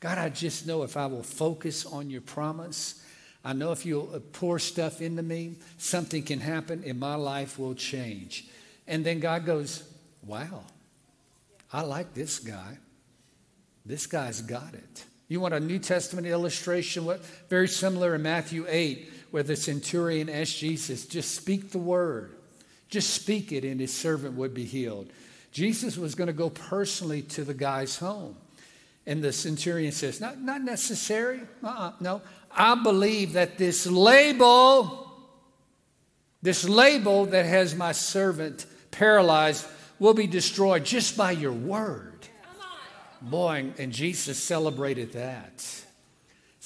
God, 0.00 0.18
I 0.18 0.28
just 0.28 0.66
know 0.66 0.82
if 0.82 0.96
I 0.96 1.06
will 1.06 1.22
focus 1.22 1.84
on 1.84 2.10
your 2.10 2.20
promise, 2.20 3.02
I 3.44 3.52
know 3.52 3.72
if 3.72 3.86
you'll 3.86 4.10
uh, 4.14 4.20
pour 4.32 4.58
stuff 4.58 5.00
into 5.00 5.22
me, 5.22 5.56
something 5.78 6.22
can 6.22 6.40
happen 6.40 6.82
and 6.86 7.00
my 7.00 7.14
life 7.14 7.58
will 7.58 7.74
change. 7.74 8.46
And 8.86 9.04
then 9.04 9.20
God 9.20 9.46
goes, 9.46 9.82
Wow, 10.24 10.64
I 11.72 11.82
like 11.82 12.14
this 12.14 12.38
guy. 12.38 12.78
This 13.86 14.06
guy's 14.06 14.42
got 14.42 14.74
it. 14.74 15.04
You 15.28 15.40
want 15.40 15.54
a 15.54 15.60
New 15.60 15.78
Testament 15.78 16.26
illustration? 16.26 17.04
What 17.04 17.24
very 17.48 17.68
similar 17.68 18.14
in 18.14 18.22
Matthew 18.22 18.66
8, 18.68 19.10
where 19.30 19.42
the 19.42 19.56
centurion 19.56 20.28
asked 20.28 20.58
Jesus, 20.58 21.06
just 21.06 21.34
speak 21.34 21.70
the 21.70 21.78
word. 21.78 22.32
Just 22.88 23.10
speak 23.10 23.52
it, 23.52 23.64
and 23.64 23.80
his 23.80 23.92
servant 23.92 24.34
would 24.34 24.54
be 24.54 24.64
healed. 24.64 25.10
Jesus 25.52 25.96
was 25.98 26.14
going 26.14 26.28
to 26.28 26.32
go 26.32 26.50
personally 26.50 27.22
to 27.22 27.44
the 27.44 27.54
guy's 27.54 27.98
home. 27.98 28.36
And 29.06 29.22
the 29.22 29.32
centurion 29.32 29.92
says, 29.92 30.20
Not, 30.20 30.40
not 30.40 30.62
necessary. 30.62 31.40
Uh-uh, 31.62 31.92
no. 32.00 32.22
I 32.50 32.74
believe 32.82 33.34
that 33.34 33.58
this 33.58 33.86
label, 33.86 35.10
this 36.42 36.68
label 36.68 37.26
that 37.26 37.44
has 37.44 37.74
my 37.74 37.92
servant 37.92 38.66
paralyzed, 38.90 39.66
will 39.98 40.14
be 40.14 40.26
destroyed 40.26 40.84
just 40.84 41.16
by 41.16 41.32
your 41.32 41.52
word. 41.52 42.26
Boy, 43.20 43.72
and 43.78 43.92
Jesus 43.92 44.38
celebrated 44.38 45.12
that. 45.14 45.84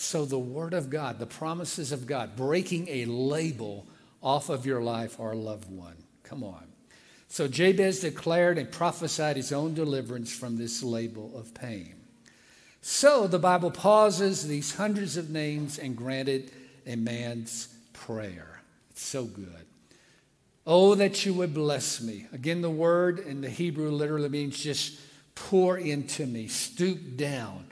So, 0.03 0.25
the 0.25 0.37
Word 0.37 0.75
of 0.75 0.91
God, 0.91 1.21
the 1.21 1.27
promises 1.27 1.93
of 1.93 2.09
God, 2.09 2.35
breaking 2.35 2.89
a 2.89 3.05
label 3.05 3.87
off 4.21 4.49
of 4.49 4.67
your 4.67 4.83
life, 4.83 5.21
our 5.21 5.35
loved 5.35 5.71
one. 5.71 5.95
Come 6.25 6.43
on. 6.43 6.67
So, 7.29 7.47
Jabez 7.47 8.01
declared 8.01 8.59
and 8.59 8.71
prophesied 8.71 9.37
his 9.37 9.53
own 9.53 9.75
deliverance 9.75 10.35
from 10.35 10.59
this 10.59 10.83
label 10.83 11.31
of 11.37 11.55
pain. 11.55 11.95
So, 12.81 13.29
the 13.29 13.39
Bible 13.39 13.71
pauses 13.71 14.49
these 14.49 14.75
hundreds 14.75 15.17
of 15.17 15.31
names 15.31 15.79
and 15.79 15.97
granted 15.97 16.51
a 16.85 16.97
man's 16.97 17.69
prayer. 17.93 18.61
It's 18.91 19.07
so 19.07 19.25
good. 19.25 19.67
Oh, 20.67 20.97
that 20.97 21.25
you 21.25 21.33
would 21.35 21.55
bless 21.55 22.03
me. 22.03 22.27
Again, 22.33 22.61
the 22.61 22.69
word 22.69 23.21
in 23.21 23.41
the 23.41 23.49
Hebrew 23.49 23.93
literally 23.93 24.29
means 24.29 24.59
just 24.59 24.99
pour 25.37 25.79
into 25.79 26.27
me, 26.27 26.49
stoop 26.49 27.17
down, 27.17 27.69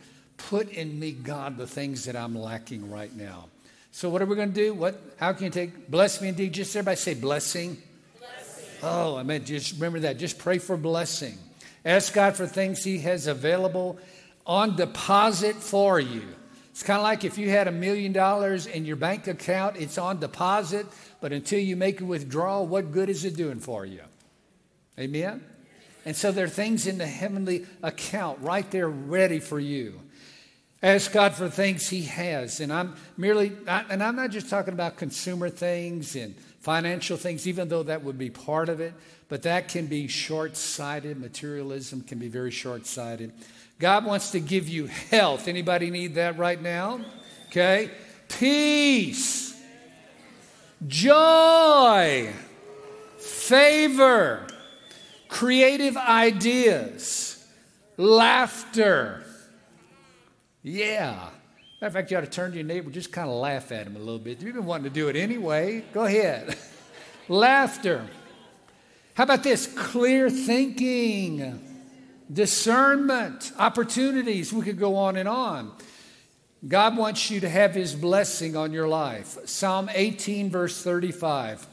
put 0.48 0.70
in 0.70 0.98
me, 0.98 1.12
God, 1.12 1.56
the 1.56 1.66
things 1.66 2.04
that 2.04 2.16
I'm 2.16 2.36
lacking 2.36 2.90
right 2.90 3.14
now. 3.14 3.48
So, 3.92 4.08
what 4.08 4.22
are 4.22 4.26
we 4.26 4.36
going 4.36 4.52
to 4.52 4.54
do? 4.54 4.74
What? 4.74 5.00
How 5.18 5.32
can 5.32 5.44
you 5.44 5.50
take 5.50 5.90
bless 5.90 6.20
me 6.20 6.28
indeed? 6.28 6.52
Just 6.52 6.74
everybody 6.76 6.96
say 6.96 7.14
blessing. 7.14 7.76
blessing. 8.18 8.64
Oh, 8.82 9.16
I 9.16 9.22
mean, 9.22 9.44
just 9.44 9.74
remember 9.74 10.00
that. 10.00 10.18
Just 10.18 10.38
pray 10.38 10.58
for 10.58 10.76
blessing. 10.76 11.36
Ask 11.84 12.14
God 12.14 12.36
for 12.36 12.46
things 12.46 12.84
He 12.84 12.98
has 12.98 13.26
available 13.26 13.98
on 14.46 14.76
deposit 14.76 15.56
for 15.56 15.98
you. 15.98 16.22
It's 16.70 16.82
kind 16.82 16.98
of 16.98 17.02
like 17.02 17.24
if 17.24 17.36
you 17.36 17.50
had 17.50 17.68
a 17.68 17.72
million 17.72 18.12
dollars 18.12 18.66
in 18.66 18.84
your 18.84 18.96
bank 18.96 19.26
account, 19.26 19.76
it's 19.76 19.98
on 19.98 20.20
deposit, 20.20 20.86
but 21.20 21.32
until 21.32 21.58
you 21.58 21.76
make 21.76 22.00
a 22.00 22.04
withdrawal, 22.04 22.66
what 22.66 22.92
good 22.92 23.10
is 23.10 23.24
it 23.24 23.36
doing 23.36 23.58
for 23.58 23.84
you? 23.84 24.00
Amen? 24.98 25.44
And 26.04 26.16
so 26.16 26.32
there 26.32 26.46
are 26.46 26.48
things 26.48 26.86
in 26.86 26.98
the 26.98 27.06
heavenly 27.06 27.66
account 27.82 28.38
right 28.40 28.68
there 28.70 28.88
ready 28.88 29.40
for 29.40 29.60
you. 29.60 30.00
Ask 30.82 31.12
God 31.12 31.34
for 31.34 31.48
things 31.48 31.88
He 31.88 32.02
has. 32.02 32.60
And 32.60 32.72
I'm 32.72 32.96
merely, 33.16 33.52
and 33.66 34.02
I'm 34.02 34.16
not 34.16 34.30
just 34.30 34.48
talking 34.48 34.72
about 34.72 34.96
consumer 34.96 35.50
things 35.50 36.16
and 36.16 36.34
financial 36.60 37.16
things, 37.16 37.46
even 37.46 37.68
though 37.68 37.82
that 37.82 38.02
would 38.02 38.18
be 38.18 38.30
part 38.30 38.68
of 38.68 38.80
it, 38.80 38.94
but 39.28 39.42
that 39.42 39.68
can 39.68 39.86
be 39.86 40.08
short 40.08 40.56
sighted. 40.56 41.20
Materialism 41.20 42.02
can 42.02 42.18
be 42.18 42.28
very 42.28 42.50
short 42.50 42.86
sighted. 42.86 43.32
God 43.78 44.04
wants 44.04 44.30
to 44.32 44.40
give 44.40 44.68
you 44.68 44.86
health. 44.86 45.48
Anybody 45.48 45.90
need 45.90 46.14
that 46.16 46.38
right 46.38 46.60
now? 46.60 47.00
Okay. 47.48 47.90
Peace, 48.28 49.60
joy, 50.86 52.32
favor, 53.18 54.46
creative 55.28 55.96
ideas, 55.96 57.44
laughter. 57.96 59.24
Yeah. 60.62 61.30
Matter 61.80 61.86
of 61.86 61.92
fact, 61.92 62.10
you 62.10 62.18
ought 62.18 62.22
to 62.22 62.26
turn 62.26 62.50
to 62.50 62.56
your 62.58 62.66
neighbor, 62.66 62.90
just 62.90 63.10
kind 63.10 63.28
of 63.28 63.36
laugh 63.36 63.72
at 63.72 63.86
him 63.86 63.96
a 63.96 63.98
little 63.98 64.18
bit. 64.18 64.42
You've 64.42 64.54
been 64.54 64.66
wanting 64.66 64.84
to 64.84 64.90
do 64.90 65.08
it 65.08 65.16
anyway. 65.16 65.82
Go 65.92 66.04
ahead. 66.04 66.56
laughter. 67.28 68.06
How 69.14 69.24
about 69.24 69.42
this? 69.42 69.66
Clear 69.66 70.28
thinking 70.28 71.66
discernment, 72.32 73.52
opportunities. 73.58 74.52
We 74.52 74.62
could 74.62 74.78
go 74.78 74.96
on 74.96 75.16
and 75.16 75.28
on. 75.28 75.72
God 76.66 76.96
wants 76.96 77.30
you 77.30 77.40
to 77.40 77.48
have 77.48 77.74
His 77.74 77.94
blessing 77.94 78.56
on 78.56 78.72
your 78.72 78.86
life. 78.86 79.38
Psalm 79.46 79.88
18, 79.92 80.50
verse 80.50 80.82
35. 80.82 81.66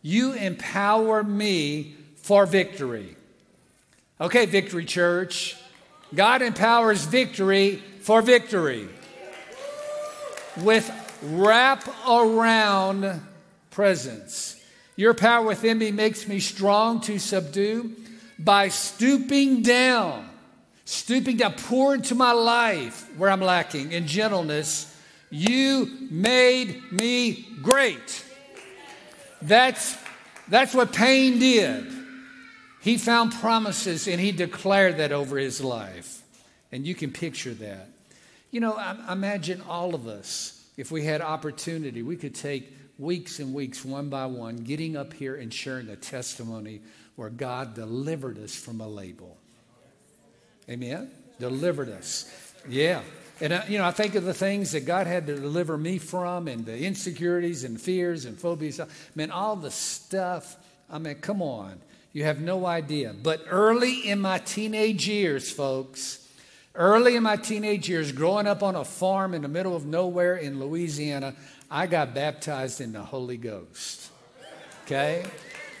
You 0.00 0.32
empower 0.32 1.22
me 1.22 1.94
for 2.16 2.46
victory. 2.46 3.16
Okay, 4.20 4.46
Victory 4.46 4.86
Church. 4.86 5.56
God 6.14 6.42
empowers 6.42 7.04
victory 7.04 7.82
for 8.02 8.20
victory 8.20 8.88
with 10.58 10.90
wrap 11.22 11.88
around 12.08 13.20
presence. 13.70 14.60
Your 14.96 15.14
power 15.14 15.46
within 15.46 15.78
me 15.78 15.92
makes 15.92 16.26
me 16.26 16.40
strong 16.40 17.00
to 17.02 17.18
subdue 17.18 17.92
by 18.38 18.68
stooping 18.68 19.62
down, 19.62 20.28
stooping 20.84 21.36
down, 21.36 21.54
pour 21.54 21.94
into 21.94 22.14
my 22.14 22.32
life 22.32 23.08
where 23.16 23.30
I'm 23.30 23.40
lacking 23.40 23.92
in 23.92 24.06
gentleness. 24.06 24.94
You 25.30 26.08
made 26.10 26.92
me 26.92 27.46
great. 27.62 28.24
That's, 29.40 29.96
that's 30.48 30.74
what 30.74 30.92
pain 30.92 31.38
did. 31.38 31.86
He 32.80 32.98
found 32.98 33.32
promises 33.32 34.08
and 34.08 34.20
he 34.20 34.32
declared 34.32 34.96
that 34.96 35.12
over 35.12 35.38
his 35.38 35.60
life. 35.60 36.22
And 36.72 36.86
you 36.86 36.94
can 36.94 37.12
picture 37.12 37.54
that. 37.54 37.91
You 38.52 38.60
know, 38.60 38.74
I, 38.74 39.12
imagine 39.12 39.62
all 39.66 39.94
of 39.94 40.06
us, 40.06 40.62
if 40.76 40.92
we 40.92 41.04
had 41.04 41.22
opportunity, 41.22 42.02
we 42.02 42.16
could 42.16 42.34
take 42.34 42.70
weeks 42.98 43.40
and 43.40 43.54
weeks, 43.54 43.82
one 43.82 44.10
by 44.10 44.26
one, 44.26 44.56
getting 44.56 44.94
up 44.94 45.14
here 45.14 45.34
and 45.34 45.52
sharing 45.52 45.88
a 45.88 45.96
testimony 45.96 46.82
where 47.16 47.30
God 47.30 47.74
delivered 47.74 48.38
us 48.38 48.54
from 48.54 48.82
a 48.82 48.86
label. 48.86 49.38
Amen? 50.68 51.10
Delivered 51.40 51.88
us. 51.88 52.30
Yeah. 52.68 53.00
And, 53.40 53.54
uh, 53.54 53.62
you 53.68 53.78
know, 53.78 53.84
I 53.84 53.90
think 53.90 54.14
of 54.14 54.24
the 54.24 54.34
things 54.34 54.72
that 54.72 54.84
God 54.84 55.06
had 55.06 55.26
to 55.28 55.34
deliver 55.34 55.78
me 55.78 55.96
from 55.96 56.46
and 56.46 56.66
the 56.66 56.78
insecurities 56.78 57.64
and 57.64 57.80
fears 57.80 58.26
and 58.26 58.38
phobias. 58.38 58.78
I 58.78 58.86
mean, 59.14 59.30
all 59.30 59.56
the 59.56 59.70
stuff. 59.70 60.56
I 60.90 60.98
mean, 60.98 61.16
come 61.16 61.40
on. 61.40 61.80
You 62.12 62.24
have 62.24 62.40
no 62.40 62.66
idea. 62.66 63.14
But 63.20 63.44
early 63.48 64.06
in 64.08 64.20
my 64.20 64.38
teenage 64.38 65.08
years, 65.08 65.50
folks, 65.50 66.21
early 66.74 67.16
in 67.16 67.22
my 67.22 67.36
teenage 67.36 67.88
years, 67.88 68.12
growing 68.12 68.46
up 68.46 68.62
on 68.62 68.76
a 68.76 68.84
farm 68.84 69.34
in 69.34 69.42
the 69.42 69.48
middle 69.48 69.76
of 69.76 69.86
nowhere 69.86 70.36
in 70.36 70.60
Louisiana, 70.60 71.34
I 71.70 71.86
got 71.86 72.14
baptized 72.14 72.80
in 72.80 72.92
the 72.92 73.02
Holy 73.02 73.36
Ghost. 73.36 74.10
Okay? 74.84 75.24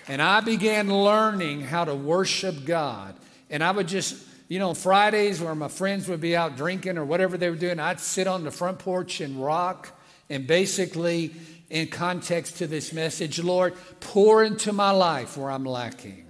And 0.08 0.20
I 0.20 0.40
began 0.40 0.92
learning 0.92 1.62
how 1.62 1.84
to 1.84 1.94
worship 1.94 2.64
God. 2.64 3.14
And 3.50 3.62
I 3.62 3.70
would 3.70 3.88
just, 3.88 4.16
you 4.48 4.58
know, 4.58 4.74
Fridays 4.74 5.40
where 5.40 5.54
my 5.54 5.68
friends 5.68 6.08
would 6.08 6.20
be 6.20 6.34
out 6.36 6.56
drinking 6.56 6.98
or 6.98 7.04
whatever 7.04 7.36
they 7.36 7.50
were 7.50 7.56
doing, 7.56 7.78
I'd 7.78 8.00
sit 8.00 8.26
on 8.26 8.44
the 8.44 8.50
front 8.50 8.78
porch 8.78 9.20
and 9.20 9.42
rock 9.42 9.98
and 10.32 10.46
basically, 10.46 11.34
in 11.68 11.88
context 11.88 12.58
to 12.58 12.66
this 12.66 12.92
message, 12.92 13.38
Lord, 13.38 13.74
pour 14.00 14.42
into 14.42 14.72
my 14.72 14.90
life 14.90 15.36
where 15.36 15.50
I'm 15.50 15.64
lacking. 15.64 16.21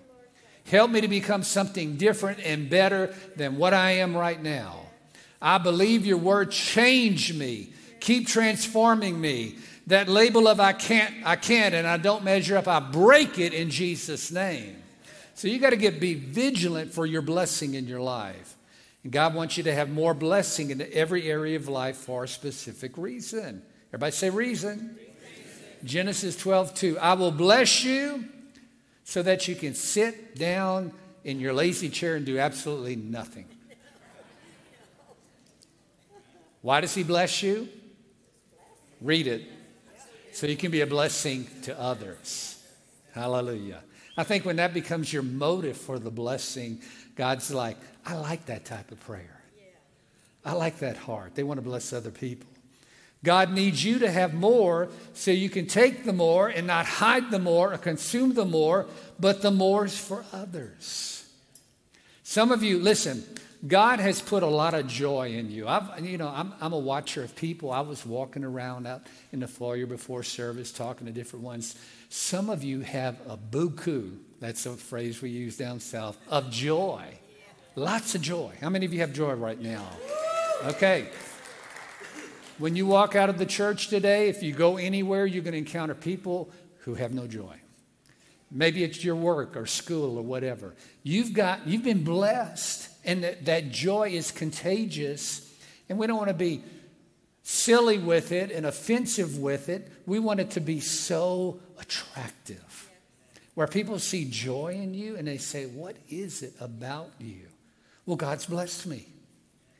Help 0.67 0.91
me 0.91 1.01
to 1.01 1.09
become 1.09 1.43
something 1.43 1.97
different 1.97 2.39
and 2.41 2.71
better 2.71 3.15
than 3.37 3.57
what 3.57 3.75
I 3.75 3.93
am 3.93 4.17
right 4.17 4.41
now. 4.41 4.81
I 5.41 5.59
believe 5.59 6.07
your 6.07 6.19
word. 6.19 6.51
Change 6.51 7.35
me. 7.35 7.73
Keep 8.01 8.29
transforming 8.29 9.21
me. 9.21 9.57
That 9.89 10.09
label 10.09 10.47
of 10.47 10.61
I 10.61 10.73
can't, 10.73 11.15
I 11.25 11.35
can't, 11.35 11.75
and 11.75 11.87
I 11.87 11.97
don't 11.97 12.23
measure 12.23 12.57
up, 12.57 12.69
I 12.69 12.79
break 12.79 13.39
it 13.41 13.53
in 13.53 13.69
Jesus' 13.69 14.31
name. 14.31 14.77
So 15.35 15.49
you 15.49 15.59
got 15.59 15.71
to 15.71 15.77
get 15.77 15.99
be 15.99 16.15
vigilant 16.15 16.93
for 16.93 17.05
your 17.05 17.23
blessing 17.23 17.75
in 17.75 17.89
your 17.89 18.01
life. 18.01 18.55
And 19.03 19.13
God 19.13 19.35
wants 19.35 19.57
you 19.57 19.65
to 19.65 19.75
have 19.75 19.91
more 19.91 20.15
blessing 20.15 20.71
in 20.71 20.87
every 20.93 21.29
area 21.29 21.57
of 21.57 21.69
life 21.69 21.97
for 21.97 22.23
a 22.23 22.29
specific 22.29 22.97
reason. 22.97 23.63
Everybody 23.89 24.13
say 24.13 24.31
reason. 24.31 24.97
reason. 24.97 25.85
Genesis 25.85 26.37
12, 26.37 26.75
2. 26.75 26.99
I 27.01 27.15
will 27.15 27.33
bless 27.33 27.83
you 27.83 28.25
so 29.13 29.23
that 29.23 29.47
you 29.47 29.55
can 29.55 29.75
sit 29.75 30.37
down 30.37 30.91
in 31.23 31.39
your 31.39 31.53
lazy 31.53 31.91
chair 31.91 32.17
and 32.17 32.25
do 32.25 32.39
absolutely 32.39 32.97
nothing. 32.97 33.45
Why 36.63 36.81
does 36.81 36.95
he 36.95 37.03
bless 37.03 37.43
you? 37.43 37.69
Read 39.03 39.27
it. 39.27 39.43
So 40.33 40.47
you 40.47 40.57
can 40.57 40.71
be 40.71 40.81
a 40.81 40.87
blessing 40.87 41.47
to 41.65 41.79
others. 41.79 42.65
Hallelujah. 43.13 43.83
I 44.17 44.25
think 44.25 44.47
when 44.47 44.57
that 44.57 44.73
becomes 44.73 45.13
your 45.13 45.23
motive 45.23 45.77
for 45.77 45.99
the 45.99 46.11
blessing, 46.11 46.81
God's 47.15 47.53
like, 47.53 47.77
I 48.07 48.15
like 48.15 48.47
that 48.47 48.65
type 48.65 48.91
of 48.93 49.01
prayer. 49.01 49.43
I 50.43 50.53
like 50.55 50.79
that 50.79 50.97
heart. 50.97 51.35
They 51.35 51.43
want 51.43 51.59
to 51.59 51.63
bless 51.63 51.93
other 51.93 52.11
people. 52.11 52.49
God 53.25 53.53
needs 53.53 53.85
you 53.85 54.01
to 54.01 54.11
have 54.11 54.35
more 54.35 54.89
so 55.15 55.31
you 55.31 55.49
can 55.49 55.67
take 55.67 56.05
the 56.05 56.13
more 56.13 56.49
and 56.49 56.67
not 56.67 56.87
hide 56.87 57.31
the 57.31 57.39
more 57.39 57.73
or 57.73 57.79
consume 57.79 58.35
the 58.35 58.45
more, 58.45 58.87
but 59.21 59.43
the 59.43 59.51
more 59.53 59.85
is 59.85 59.97
for 59.97 60.25
others. 60.33 61.25
Some 62.25 62.51
of 62.51 62.63
you, 62.63 62.81
listen, 62.81 63.25
God 63.65 64.01
has 64.01 64.21
put 64.21 64.43
a 64.43 64.49
lot 64.49 64.75
of 64.75 64.89
joy 64.89 65.35
in 65.35 65.51
you. 65.51 65.69
I've, 65.69 66.05
you 66.05 66.19
know, 66.19 66.29
I'm, 66.29 66.53
I'm 66.61 66.73
a 66.73 66.79
watcher 66.79 67.23
of 67.23 67.37
people. 67.37 67.71
I 67.71 67.81
was 67.81 68.05
walking 68.05 68.43
around 68.43 68.89
out 68.89 69.03
in 69.33 69.39
the 69.39 69.47
foyer 69.47 69.87
before 69.87 70.25
service 70.25 70.73
talking 70.73 71.07
to 71.07 71.13
different 71.13 71.45
ones. 71.45 71.77
Some 72.09 72.51
of 72.51 72.65
you 72.65 72.81
have 72.81 73.21
a 73.29 73.37
buku, 73.37 74.17
that's 74.41 74.67
a 74.67 74.73
phrase 74.73 75.23
we 75.23 75.31
use 75.31 75.57
down 75.57 75.79
south, 75.79 76.19
of 76.29 76.51
joy. 76.51 77.05
Lots 77.77 78.17
of 78.17 78.23
joy. 78.23 78.53
How 78.61 78.69
many 78.69 78.85
of 78.85 78.93
you 78.93 79.01
have 79.01 79.13
joy 79.13 79.35
right 79.35 79.61
now? 79.61 79.87
Okay. 80.65 81.09
When 82.63 82.77
you 82.77 82.87
walk 82.87 83.17
out 83.17 83.29
of 83.29 83.39
the 83.39 83.45
church 83.45 83.89
today, 83.89 84.29
if 84.29 84.41
you 84.41 84.53
go 84.53 84.77
anywhere, 84.77 85.27
you're 85.27 85.43
going 85.43 85.51
to 85.51 85.59
encounter 85.59 85.97
people 85.97 86.49
who 86.83 86.95
have 86.95 87.13
no 87.13 87.27
joy. 87.27 87.57
Maybe 88.53 88.85
it's 88.85 89.03
your 89.03 89.17
work 89.17 89.57
or 89.57 89.67
school 89.67 90.17
or 90.17 90.23
whatever. 90.23 90.73
You've 91.03 91.33
got 91.33 91.67
you've 91.67 91.83
been 91.83 92.05
blessed 92.05 92.89
and 93.05 93.25
that, 93.25 93.47
that 93.47 93.73
joy 93.73 94.11
is 94.11 94.31
contagious 94.31 95.53
and 95.89 95.99
we 95.99 96.07
don't 96.07 96.17
want 96.17 96.29
to 96.29 96.35
be 96.35 96.63
silly 97.43 97.99
with 97.99 98.31
it 98.31 98.53
and 98.53 98.65
offensive 98.65 99.39
with 99.39 99.69
it. 99.69 99.91
We 100.07 100.21
want 100.21 100.39
it 100.39 100.53
to 100.53 100.61
be 100.61 100.79
so 100.79 101.59
attractive. 101.81 102.89
Where 103.55 103.67
people 103.67 103.99
see 103.99 104.25
joy 104.25 104.75
in 104.81 104.95
you 104.95 105.17
and 105.17 105.27
they 105.27 105.39
say, 105.39 105.67
"What 105.67 105.97
is 106.09 106.45
it 106.45 106.55
about 106.61 107.11
you?" 107.19 107.49
Well, 108.07 108.17
God's 108.17 108.47
blessed 108.47 108.87
me. 108.87 109.09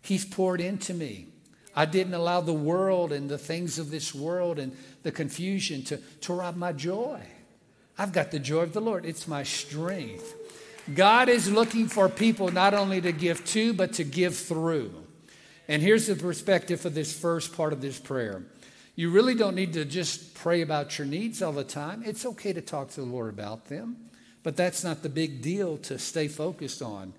He's 0.03 0.25
poured 0.25 0.61
into 0.61 0.95
me. 0.95 1.29
I 1.75 1.87
didn't 1.87 2.15
allow 2.15 2.41
the 2.41 2.53
world 2.53 3.13
and 3.13 3.29
the 3.29 3.39
things 3.39 3.79
of 3.79 3.91
this 3.91 4.15
world 4.15 4.59
and 4.59 4.77
the 5.03 5.13
confusion 5.13 5.83
to, 5.85 5.97
to 6.23 6.35
rob 6.35 6.57
my 6.57 6.73
joy. 6.73 7.21
I've 7.99 8.13
got 8.13 8.31
the 8.31 8.39
joy 8.39 8.63
of 8.63 8.73
the 8.73 8.81
Lord, 8.81 9.05
it's 9.05 9.29
my 9.29 9.43
strength. 9.43 10.35
God 10.95 11.29
is 11.29 11.51
looking 11.51 11.87
for 11.87 12.09
people 12.09 12.51
not 12.51 12.75
only 12.75 13.01
to 13.01 13.13
give 13.13 13.45
to, 13.47 13.73
but 13.73 13.95
to 13.95 14.05
give 14.05 14.37
through. 14.37 14.93
And 15.69 15.81
here's 15.81 16.07
the 16.07 16.17
perspective 16.17 16.81
for 16.81 16.91
this 16.91 17.17
first 17.19 17.57
part 17.57 17.73
of 17.73 17.81
this 17.81 17.99
prayer. 17.99 18.43
You 18.97 19.11
really 19.11 19.35
don't 19.35 19.55
need 19.55 19.73
to 19.75 19.85
just 19.85 20.35
pray 20.35 20.61
about 20.61 20.99
your 20.99 21.07
needs 21.07 21.41
all 21.41 21.53
the 21.53 21.65
time. 21.65 22.03
It's 22.05 22.27
okay 22.27 22.53
to 22.53 22.61
talk 22.61 22.91
to 22.91 23.01
the 23.01 23.07
Lord 23.07 23.33
about 23.33 23.67
them, 23.67 23.97
but 24.43 24.57
that's 24.57 24.85
not 24.85 25.03
the 25.03 25.09
big 25.09 25.41
deal 25.41 25.79
to 25.79 25.99
stay 25.99 26.29
focused 26.29 26.83
on. 26.83 27.15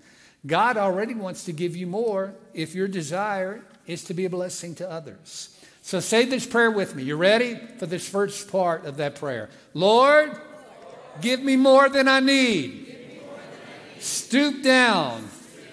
God 0.46 0.76
already 0.76 1.14
wants 1.14 1.44
to 1.44 1.52
give 1.52 1.74
you 1.74 1.86
more 1.86 2.34
if 2.52 2.74
your 2.74 2.86
desire 2.86 3.64
is 3.86 4.04
to 4.04 4.14
be 4.14 4.24
a 4.24 4.30
blessing 4.30 4.74
to 4.76 4.90
others. 4.90 5.50
So 5.82 6.00
say 6.00 6.24
this 6.24 6.46
prayer 6.46 6.70
with 6.70 6.94
me. 6.94 7.02
You 7.02 7.16
ready 7.16 7.58
for 7.78 7.86
this 7.86 8.08
first 8.08 8.50
part 8.50 8.86
of 8.86 8.96
that 8.96 9.16
prayer? 9.16 9.50
Lord, 9.74 10.32
give 11.20 11.42
me 11.42 11.56
more 11.56 11.88
than 11.88 12.08
I 12.08 12.20
need. 12.20 12.96
Stoop 13.98 14.62
down, 14.62 15.28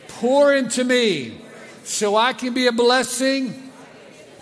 pour 0.07 0.53
into 0.53 0.83
me 0.83 1.39
so 1.83 2.15
I 2.15 2.33
can 2.33 2.53
be 2.53 2.67
a 2.67 2.71
blessing 2.71 3.71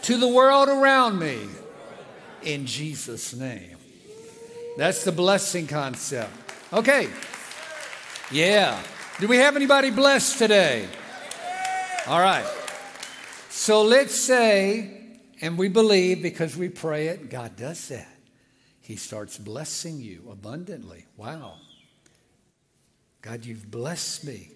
to 0.04 0.18
the 0.18 0.28
world 0.28 0.70
around 0.70 1.20
me. 1.20 1.40
In 2.42 2.66
Jesus' 2.66 3.36
name. 3.36 3.78
That's 4.78 5.04
the 5.04 5.12
blessing 5.12 5.68
concept. 5.68 6.32
Okay. 6.72 7.10
Yeah. 8.32 8.82
Do 9.20 9.28
we 9.28 9.38
have 9.38 9.56
anybody 9.56 9.90
blessed 9.90 10.38
today? 10.38 10.88
All 12.08 12.20
right. 12.20 12.46
So 13.60 13.82
let's 13.82 14.18
say, 14.18 14.90
and 15.42 15.58
we 15.58 15.68
believe 15.68 16.22
because 16.22 16.56
we 16.56 16.70
pray 16.70 17.10
it, 17.10 17.30
God 17.30 17.58
does 17.58 17.90
that. 17.90 18.08
He 18.80 18.96
starts 18.96 19.38
blessing 19.38 20.00
you 20.00 20.30
abundantly. 20.32 21.08
Wow. 21.18 21.56
God, 23.22 23.44
you've 23.44 23.70
blessed 23.70 24.24
me. 24.24 24.52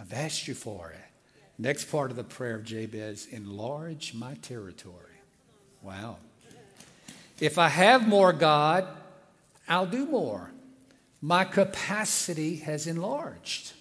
I've 0.00 0.12
asked 0.12 0.48
you 0.48 0.54
for 0.54 0.90
it. 0.90 1.40
Next 1.58 1.92
part 1.92 2.10
of 2.10 2.16
the 2.16 2.24
prayer 2.24 2.56
of 2.56 2.64
Jabez 2.64 3.26
enlarge 3.30 4.14
my 4.14 4.34
territory. 4.34 5.20
Wow. 5.80 6.16
If 7.38 7.56
I 7.56 7.68
have 7.68 8.08
more, 8.08 8.32
God, 8.32 8.88
I'll 9.68 9.86
do 9.86 10.06
more 10.06 10.50
my 11.22 11.44
capacity 11.44 12.56
has 12.56 12.88
enlarged. 12.88 13.74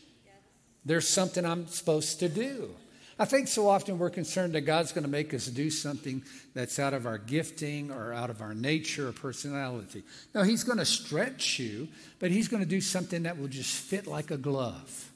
There's 0.86 1.08
something 1.08 1.44
I'm 1.44 1.66
supposed 1.66 2.20
to 2.20 2.30
do. 2.30 2.76
I 3.20 3.26
think 3.26 3.48
so 3.48 3.68
often 3.68 3.98
we're 3.98 4.12
concerned 4.12 4.54
that 4.54 4.62
God's 4.62 4.92
going 4.92 5.04
to 5.04 5.10
make 5.10 5.34
us 5.34 5.48
do 5.48 5.72
something 5.72 6.24
that's 6.54 6.78
out 6.78 6.94
of 6.94 7.08
our 7.08 7.18
gifting 7.18 7.92
or 7.92 8.14
out 8.14 8.30
of 8.30 8.42
our 8.42 8.54
nature 8.54 9.10
or 9.10 9.12
personality. 9.12 10.04
No, 10.36 10.44
He's 10.44 10.64
going 10.64 10.78
to 10.78 10.86
stretch 10.86 11.58
you, 11.58 11.88
but 12.20 12.30
He's 12.30 12.48
going 12.48 12.62
to 12.62 12.70
do 12.70 12.82
something 12.82 13.24
that 13.24 13.40
will 13.40 13.48
just 13.48 13.74
fit 13.74 14.06
like 14.06 14.30
a 14.30 14.38
glove. 14.38 15.12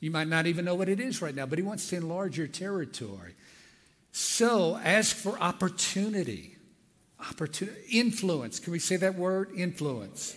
You 0.00 0.10
might 0.10 0.28
not 0.28 0.46
even 0.46 0.64
know 0.64 0.74
what 0.74 0.88
it 0.88 1.00
is 1.00 1.22
right 1.22 1.34
now, 1.34 1.46
but 1.46 1.58
He 1.58 1.64
wants 1.64 1.88
to 1.90 1.96
enlarge 1.96 2.36
your 2.36 2.46
territory. 2.46 3.34
So 4.12 4.76
ask 4.76 5.16
for 5.16 5.38
opportunity. 5.38 6.56
Opportunity, 7.30 7.80
influence. 7.90 8.58
Can 8.58 8.72
we 8.72 8.78
say 8.78 8.96
that 8.96 9.14
word? 9.14 9.50
Influence 9.56 10.36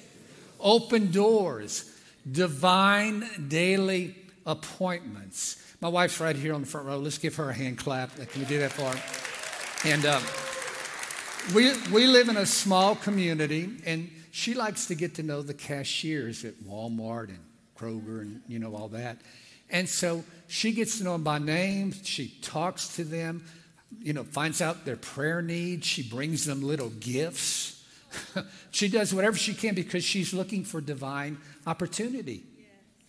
open 0.63 1.11
doors, 1.11 1.91
divine 2.29 3.25
daily 3.49 4.15
appointments. 4.45 5.62
My 5.83 5.89
wife's 5.89 6.21
right 6.21 6.33
here 6.33 6.53
on 6.53 6.61
the 6.61 6.67
front 6.67 6.87
row. 6.87 6.97
Let's 6.97 7.17
give 7.17 7.35
her 7.35 7.49
a 7.49 7.53
hand 7.53 7.77
clap. 7.77 8.15
Can 8.15 8.41
we 8.41 8.47
do 8.47 8.57
that 8.59 8.71
for 8.71 8.89
her? 8.89 9.91
And 9.91 10.05
uh, 10.05 10.21
we, 11.53 11.73
we 11.91 12.07
live 12.07 12.29
in 12.29 12.37
a 12.37 12.45
small 12.45 12.95
community, 12.95 13.69
and 13.85 14.09
she 14.31 14.53
likes 14.53 14.85
to 14.85 14.95
get 14.95 15.15
to 15.15 15.23
know 15.23 15.41
the 15.41 15.53
cashiers 15.53 16.45
at 16.45 16.53
Walmart 16.63 17.27
and 17.27 17.39
Kroger 17.77 18.21
and, 18.21 18.41
you 18.47 18.59
know, 18.59 18.73
all 18.73 18.87
that. 18.87 19.17
And 19.69 19.89
so 19.89 20.23
she 20.47 20.71
gets 20.71 20.99
to 20.99 21.03
know 21.03 21.11
them 21.11 21.25
by 21.25 21.39
name. 21.39 21.91
She 21.91 22.29
talks 22.41 22.95
to 22.95 23.03
them, 23.03 23.43
you 23.99 24.13
know, 24.13 24.23
finds 24.23 24.61
out 24.61 24.85
their 24.85 24.95
prayer 24.95 25.41
needs. 25.41 25.85
She 25.85 26.01
brings 26.01 26.45
them 26.45 26.61
little 26.61 26.91
gifts 26.91 27.83
she 28.71 28.87
does 28.87 29.13
whatever 29.13 29.35
she 29.35 29.53
can 29.53 29.75
because 29.75 30.03
she's 30.03 30.33
looking 30.33 30.63
for 30.63 30.81
divine 30.81 31.37
opportunity 31.65 32.43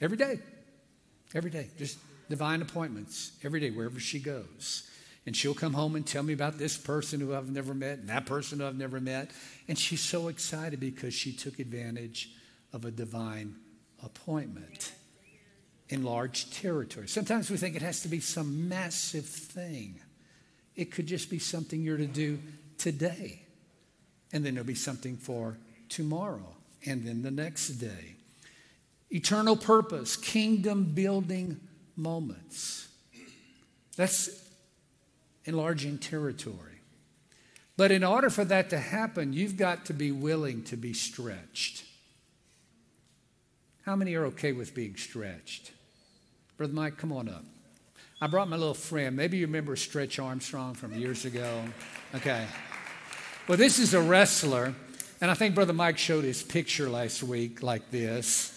every 0.00 0.16
day. 0.16 0.40
Every 1.34 1.50
day. 1.50 1.68
Just 1.78 1.98
divine 2.28 2.62
appointments 2.62 3.32
every 3.42 3.60
day, 3.60 3.70
wherever 3.70 4.00
she 4.00 4.18
goes. 4.18 4.88
And 5.26 5.34
she'll 5.34 5.54
come 5.54 5.72
home 5.72 5.96
and 5.96 6.06
tell 6.06 6.22
me 6.22 6.34
about 6.34 6.58
this 6.58 6.76
person 6.76 7.20
who 7.20 7.34
I've 7.34 7.50
never 7.50 7.72
met 7.72 7.98
and 7.98 8.08
that 8.08 8.26
person 8.26 8.60
who 8.60 8.66
I've 8.66 8.76
never 8.76 9.00
met. 9.00 9.30
And 9.68 9.78
she's 9.78 10.02
so 10.02 10.28
excited 10.28 10.80
because 10.80 11.14
she 11.14 11.32
took 11.32 11.58
advantage 11.58 12.30
of 12.72 12.84
a 12.84 12.90
divine 12.90 13.54
appointment 14.02 14.92
in 15.88 16.02
large 16.02 16.50
territory. 16.50 17.08
Sometimes 17.08 17.50
we 17.50 17.56
think 17.56 17.74
it 17.74 17.82
has 17.82 18.02
to 18.02 18.08
be 18.08 18.20
some 18.20 18.68
massive 18.68 19.26
thing, 19.26 20.00
it 20.76 20.90
could 20.90 21.06
just 21.06 21.30
be 21.30 21.38
something 21.38 21.82
you're 21.82 21.96
to 21.96 22.06
do 22.06 22.38
today 22.76 23.44
and 24.34 24.44
then 24.44 24.54
there'll 24.54 24.66
be 24.66 24.74
something 24.74 25.16
for 25.16 25.56
tomorrow, 25.88 26.56
and 26.84 27.06
then 27.06 27.22
the 27.22 27.30
next 27.30 27.68
day. 27.68 28.16
Eternal 29.08 29.56
purpose, 29.56 30.16
kingdom 30.16 30.92
building 30.92 31.60
moments. 31.96 32.88
That's 33.96 34.30
enlarging 35.44 35.98
territory. 35.98 36.80
But 37.76 37.90
in 37.90 38.04
order 38.04 38.30
for 38.30 38.44
that 38.44 38.70
to 38.70 38.78
happen, 38.78 39.32
you've 39.32 39.56
got 39.56 39.84
to 39.86 39.92
be 39.92 40.12
willing 40.12 40.62
to 40.64 40.76
be 40.76 40.92
stretched. 40.92 41.84
How 43.84 43.96
many 43.96 44.14
are 44.14 44.26
okay 44.26 44.52
with 44.52 44.74
being 44.74 44.96
stretched? 44.96 45.72
Brother 46.56 46.72
Mike, 46.72 46.96
come 46.96 47.12
on 47.12 47.28
up. 47.28 47.44
I 48.20 48.28
brought 48.28 48.48
my 48.48 48.56
little 48.56 48.74
friend. 48.74 49.16
Maybe 49.16 49.38
you 49.38 49.46
remember 49.46 49.76
Stretch 49.76 50.18
Armstrong 50.18 50.74
from 50.74 50.94
years 50.94 51.24
ago. 51.24 51.62
Okay. 52.14 52.46
Well, 53.48 53.58
this 53.58 53.78
is 53.78 53.92
a 53.92 54.00
wrestler, 54.00 54.72
and 55.20 55.30
I 55.30 55.34
think 55.34 55.54
Brother 55.54 55.74
Mike 55.74 55.98
showed 55.98 56.24
his 56.24 56.42
picture 56.42 56.88
last 56.88 57.22
week 57.22 57.62
like 57.62 57.90
this. 57.90 58.53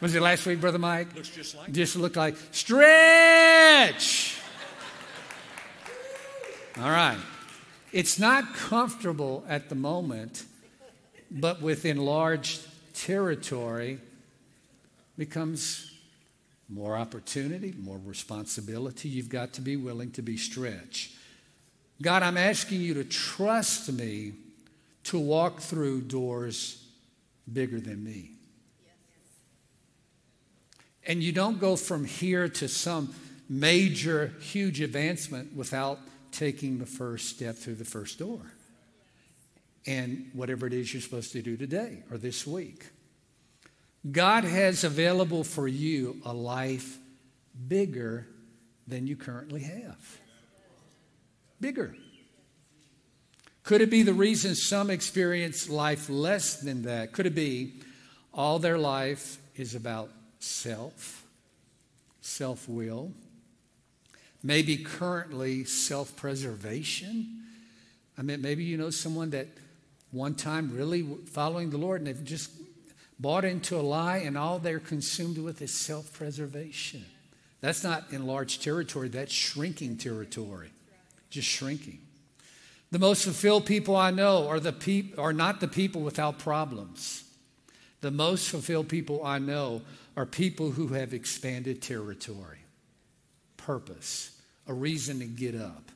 Was 0.00 0.14
it 0.14 0.22
last 0.22 0.46
week, 0.46 0.60
Brother 0.60 0.78
Mike? 0.78 1.14
Looks 1.14 1.28
just 1.28 1.56
like 1.56 1.72
Just 1.72 1.96
looked 1.96 2.16
like 2.16 2.36
stretch. 2.52 4.38
All 6.78 6.90
right. 6.90 7.18
It's 7.92 8.18
not 8.18 8.54
comfortable 8.54 9.44
at 9.48 9.68
the 9.68 9.74
moment, 9.74 10.44
but 11.30 11.60
with 11.60 11.84
enlarged 11.84 12.60
territory 12.94 13.98
becomes 15.18 15.90
more 16.68 16.96
opportunity, 16.96 17.74
more 17.78 18.00
responsibility. 18.04 19.08
You've 19.08 19.28
got 19.28 19.52
to 19.54 19.60
be 19.60 19.76
willing 19.76 20.12
to 20.12 20.22
be 20.22 20.36
stretched. 20.36 21.12
God, 22.00 22.22
I'm 22.22 22.36
asking 22.36 22.80
you 22.80 22.94
to 22.94 23.04
trust 23.04 23.92
me 23.92 24.32
to 25.04 25.18
walk 25.18 25.60
through 25.60 26.02
doors 26.02 26.86
bigger 27.52 27.80
than 27.80 28.02
me. 28.02 28.30
And 31.10 31.24
you 31.24 31.32
don't 31.32 31.58
go 31.58 31.74
from 31.74 32.04
here 32.04 32.48
to 32.48 32.68
some 32.68 33.12
major, 33.48 34.32
huge 34.42 34.80
advancement 34.80 35.56
without 35.56 35.98
taking 36.30 36.78
the 36.78 36.86
first 36.86 37.30
step 37.30 37.56
through 37.56 37.74
the 37.74 37.84
first 37.84 38.20
door. 38.20 38.40
And 39.88 40.30
whatever 40.34 40.68
it 40.68 40.72
is 40.72 40.94
you're 40.94 41.02
supposed 41.02 41.32
to 41.32 41.42
do 41.42 41.56
today 41.56 42.04
or 42.12 42.16
this 42.16 42.46
week. 42.46 42.86
God 44.08 44.44
has 44.44 44.84
available 44.84 45.42
for 45.42 45.66
you 45.66 46.22
a 46.24 46.32
life 46.32 46.96
bigger 47.66 48.28
than 48.86 49.08
you 49.08 49.16
currently 49.16 49.62
have. 49.62 50.20
Bigger. 51.60 51.96
Could 53.64 53.80
it 53.80 53.90
be 53.90 54.04
the 54.04 54.14
reason 54.14 54.54
some 54.54 54.90
experience 54.90 55.68
life 55.68 56.08
less 56.08 56.60
than 56.60 56.82
that? 56.82 57.10
Could 57.10 57.26
it 57.26 57.34
be 57.34 57.80
all 58.32 58.60
their 58.60 58.78
life 58.78 59.38
is 59.56 59.74
about 59.74 60.10
self, 60.40 61.24
self 62.20 62.68
will, 62.68 63.12
maybe 64.42 64.76
currently 64.78 65.64
self 65.64 66.16
preservation? 66.16 67.44
I 68.18 68.22
mean, 68.22 68.42
maybe 68.42 68.64
you 68.64 68.76
know 68.76 68.90
someone 68.90 69.30
that 69.30 69.46
one 70.10 70.34
time 70.34 70.72
really 70.74 71.02
following 71.26 71.70
the 71.70 71.78
Lord 71.78 72.00
and 72.00 72.08
they've 72.08 72.24
just 72.24 72.50
bought 73.18 73.44
into 73.44 73.78
a 73.78 73.82
lie 73.82 74.18
and 74.18 74.36
all 74.36 74.58
they're 74.58 74.80
consumed 74.80 75.38
with 75.38 75.62
is 75.62 75.72
self 75.72 76.12
preservation. 76.12 77.04
That's 77.60 77.84
not 77.84 78.06
enlarged 78.10 78.62
territory, 78.62 79.08
that's 79.08 79.32
shrinking 79.32 79.98
territory, 79.98 80.70
just 81.28 81.46
shrinking. 81.46 82.00
The 82.90 82.98
most 82.98 83.22
fulfilled 83.22 83.66
people 83.66 83.94
I 83.94 84.10
know 84.10 84.48
are, 84.48 84.58
the 84.58 84.72
peop- 84.72 85.16
are 85.18 85.32
not 85.32 85.60
the 85.60 85.68
people 85.68 86.00
without 86.00 86.38
problems. 86.38 87.24
The 88.00 88.10
most 88.10 88.48
fulfilled 88.48 88.88
people 88.88 89.24
I 89.24 89.38
know 89.38 89.82
are 90.16 90.26
people 90.26 90.70
who 90.70 90.88
have 90.88 91.12
expanded 91.12 91.82
territory, 91.82 92.58
purpose, 93.56 94.40
a 94.66 94.72
reason 94.72 95.18
to 95.18 95.26
get 95.26 95.54
up, 95.54 95.90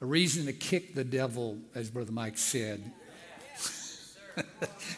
a 0.00 0.06
reason 0.06 0.46
to 0.46 0.52
kick 0.52 0.94
the 0.94 1.04
devil, 1.04 1.58
as 1.74 1.90
Brother 1.90 2.12
Mike 2.12 2.38
said. 2.38 2.82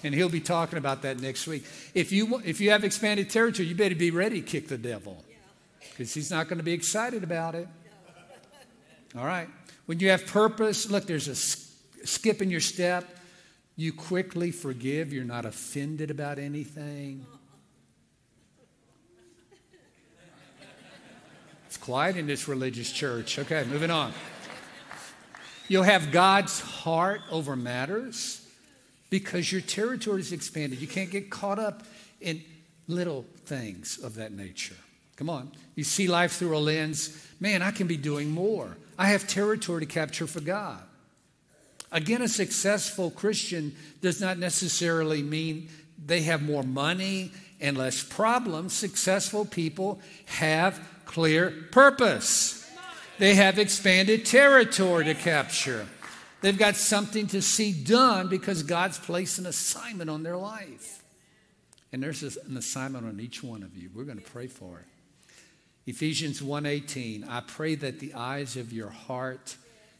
and 0.02 0.14
he'll 0.14 0.30
be 0.30 0.40
talking 0.40 0.78
about 0.78 1.02
that 1.02 1.20
next 1.20 1.46
week. 1.46 1.64
If 1.94 2.10
you, 2.10 2.40
if 2.44 2.60
you 2.60 2.70
have 2.70 2.84
expanded 2.84 3.28
territory, 3.28 3.68
you 3.68 3.74
better 3.74 3.94
be 3.94 4.10
ready 4.10 4.40
to 4.40 4.46
kick 4.46 4.68
the 4.68 4.78
devil 4.78 5.22
because 5.90 6.14
he's 6.14 6.30
not 6.30 6.48
going 6.48 6.58
to 6.58 6.64
be 6.64 6.72
excited 6.72 7.22
about 7.22 7.54
it. 7.54 7.68
All 9.16 9.24
right. 9.24 9.48
When 9.86 10.00
you 10.00 10.10
have 10.10 10.26
purpose, 10.26 10.90
look, 10.90 11.06
there's 11.06 11.28
a 11.28 11.34
skip 12.06 12.42
in 12.42 12.50
your 12.50 12.60
step. 12.60 13.15
You 13.76 13.92
quickly 13.92 14.50
forgive. 14.50 15.12
You're 15.12 15.24
not 15.24 15.44
offended 15.44 16.10
about 16.10 16.38
anything. 16.38 17.26
It's 21.66 21.76
quiet 21.76 22.16
in 22.16 22.26
this 22.26 22.48
religious 22.48 22.90
church. 22.90 23.38
Okay, 23.38 23.64
moving 23.64 23.90
on. 23.90 24.12
You'll 25.68 25.82
have 25.82 26.10
God's 26.10 26.60
heart 26.60 27.20
over 27.30 27.54
matters 27.54 28.46
because 29.10 29.52
your 29.52 29.60
territory 29.60 30.20
is 30.20 30.32
expanded. 30.32 30.80
You 30.80 30.86
can't 30.86 31.10
get 31.10 31.28
caught 31.28 31.58
up 31.58 31.82
in 32.20 32.42
little 32.88 33.26
things 33.44 33.98
of 33.98 34.14
that 34.14 34.32
nature. 34.32 34.76
Come 35.16 35.28
on. 35.28 35.50
You 35.74 35.84
see 35.84 36.08
life 36.08 36.32
through 36.32 36.56
a 36.56 36.60
lens. 36.60 37.26
Man, 37.40 37.62
I 37.62 37.72
can 37.72 37.86
be 37.86 37.96
doing 37.96 38.30
more. 38.30 38.76
I 38.98 39.08
have 39.08 39.26
territory 39.26 39.80
to 39.80 39.86
capture 39.86 40.26
for 40.26 40.40
God. 40.40 40.80
Again, 41.96 42.20
a 42.20 42.28
successful 42.28 43.10
Christian 43.10 43.74
does 44.02 44.20
not 44.20 44.38
necessarily 44.38 45.22
mean 45.22 45.70
they 46.04 46.20
have 46.20 46.42
more 46.42 46.62
money 46.62 47.32
and 47.58 47.74
less 47.74 48.02
problems. 48.02 48.74
Successful 48.74 49.46
people 49.46 49.98
have 50.26 50.78
clear 51.06 51.50
purpose, 51.72 52.70
they 53.18 53.34
have 53.36 53.58
expanded 53.58 54.26
territory 54.26 55.06
to 55.06 55.14
capture. 55.14 55.86
They've 56.42 56.58
got 56.58 56.76
something 56.76 57.28
to 57.28 57.40
see 57.40 57.72
done 57.72 58.28
because 58.28 58.62
God's 58.62 58.98
placed 58.98 59.38
an 59.38 59.46
assignment 59.46 60.10
on 60.10 60.22
their 60.22 60.36
life. 60.36 61.02
And 61.92 62.02
there's 62.02 62.22
an 62.22 62.58
assignment 62.58 63.06
on 63.06 63.20
each 63.20 63.42
one 63.42 63.62
of 63.62 63.74
you. 63.74 63.88
We're 63.94 64.04
going 64.04 64.18
to 64.18 64.30
pray 64.30 64.48
for 64.48 64.80
it. 64.80 64.86
Ephesians 65.86 66.42
1:18 66.42 67.26
I 67.26 67.40
pray 67.40 67.74
that 67.76 68.00
the 68.00 68.12
eyes 68.12 68.58
of 68.58 68.70
your 68.70 68.90
heart 68.90 69.56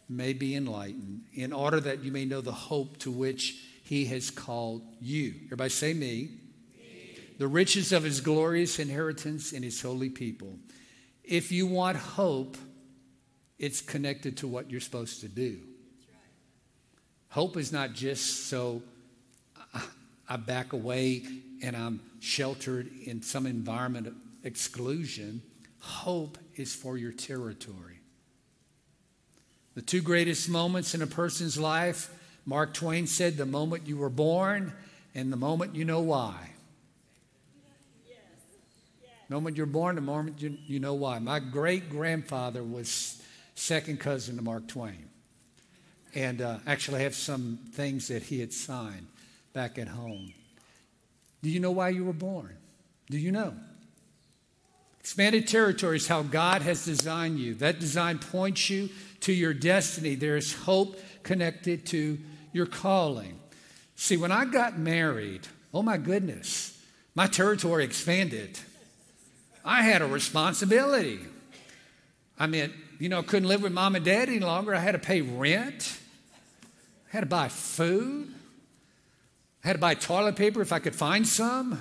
may 0.08 0.32
be 0.32 0.54
enlightened 0.54 1.22
in 1.34 1.52
order 1.52 1.80
that 1.80 2.02
you 2.02 2.12
may 2.12 2.24
know 2.24 2.40
the 2.40 2.52
hope 2.52 2.98
to 2.98 3.10
which 3.10 3.56
he 3.82 4.04
has 4.06 4.30
called 4.30 4.82
you. 5.00 5.34
Everybody 5.46 5.70
say 5.70 5.94
me. 5.94 6.30
me. 6.78 7.18
The 7.38 7.48
riches 7.48 7.92
of 7.92 8.02
his 8.02 8.20
glorious 8.20 8.78
inheritance 8.78 9.52
in 9.52 9.62
his 9.62 9.80
holy 9.80 10.10
people. 10.10 10.58
If 11.24 11.50
you 11.50 11.66
want 11.66 11.96
hope, 11.96 12.56
it's 13.58 13.80
connected 13.80 14.36
to 14.38 14.48
what 14.48 14.70
you're 14.70 14.80
supposed 14.80 15.20
to 15.20 15.28
do. 15.28 15.58
Hope 17.28 17.56
is 17.56 17.72
not 17.72 17.92
just 17.92 18.48
so 18.48 18.82
I 20.28 20.36
back 20.36 20.72
away 20.72 21.22
and 21.62 21.76
I'm 21.76 22.00
sheltered 22.20 22.90
in 23.04 23.22
some 23.22 23.46
environment 23.46 24.08
of 24.08 24.14
exclusion. 24.42 25.42
Hope 25.78 26.38
is 26.56 26.74
for 26.74 26.96
your 26.96 27.12
territory. 27.12 27.95
The 29.76 29.82
two 29.82 30.00
greatest 30.00 30.48
moments 30.48 30.94
in 30.94 31.02
a 31.02 31.06
person's 31.06 31.58
life, 31.58 32.10
Mark 32.46 32.72
Twain 32.72 33.06
said, 33.06 33.36
the 33.36 33.44
moment 33.44 33.86
you 33.86 33.98
were 33.98 34.08
born 34.08 34.72
and 35.14 35.30
the 35.30 35.36
moment 35.36 35.76
you 35.76 35.84
know 35.84 36.00
why. 36.00 36.50
The 39.28 39.34
moment 39.34 39.58
you're 39.58 39.66
born, 39.66 39.96
the 39.96 40.00
moment 40.00 40.40
you, 40.40 40.56
you 40.66 40.80
know 40.80 40.94
why. 40.94 41.18
My 41.18 41.40
great 41.40 41.90
grandfather 41.90 42.64
was 42.64 43.22
second 43.54 44.00
cousin 44.00 44.36
to 44.36 44.42
Mark 44.42 44.66
Twain. 44.66 45.10
And 46.14 46.40
uh, 46.40 46.58
actually, 46.66 47.00
I 47.00 47.02
have 47.02 47.14
some 47.14 47.58
things 47.72 48.08
that 48.08 48.22
he 48.22 48.40
had 48.40 48.54
signed 48.54 49.08
back 49.52 49.78
at 49.78 49.88
home. 49.88 50.32
Do 51.42 51.50
you 51.50 51.60
know 51.60 51.72
why 51.72 51.90
you 51.90 52.06
were 52.06 52.14
born? 52.14 52.56
Do 53.10 53.18
you 53.18 53.30
know? 53.30 53.52
Expanded 55.00 55.46
territory 55.46 55.96
is 55.96 56.08
how 56.08 56.22
God 56.22 56.62
has 56.62 56.84
designed 56.84 57.38
you. 57.38 57.54
That 57.54 57.78
design 57.78 58.18
points 58.18 58.70
you 58.70 58.88
to 59.20 59.33
your 59.33 59.55
destiny. 59.55 60.14
There's 60.14 60.52
hope 60.55 60.98
connected 61.22 61.87
to 61.87 62.18
your 62.52 62.66
calling. 62.66 63.38
See, 63.96 64.16
when 64.16 64.33
I 64.33 64.44
got 64.44 64.79
married, 64.79 65.46
oh 65.72 65.83
my 65.83 65.96
goodness, 65.96 66.79
my 67.14 67.26
territory 67.26 67.85
expanded. 67.85 68.59
I 69.64 69.83
had 69.83 70.02
a 70.02 70.07
responsibility. 70.07 71.20
I 72.38 72.46
mean, 72.46 72.72
you 72.98 73.09
know, 73.09 73.18
I 73.18 73.22
couldn't 73.22 73.48
live 73.48 73.62
with 73.62 73.72
mom 73.72 73.96
and 73.96 74.05
dad 74.05 74.29
any 74.29 74.38
longer. 74.38 74.74
I 74.74 74.81
had 74.81 74.92
to 74.92 74.98
pay 74.98 75.22
rent, 75.22 75.98
I 77.09 77.16
had 77.16 77.20
to 77.20 77.26
buy 77.26 77.48
food, 77.48 78.33
I 79.64 79.68
had 79.68 79.72
to 79.74 79.81
buy 79.81 79.94
toilet 79.94 80.37
paper 80.37 80.61
if 80.61 80.72
I 80.72 80.79
could 80.79 80.94
find 80.94 81.26
some. 81.26 81.81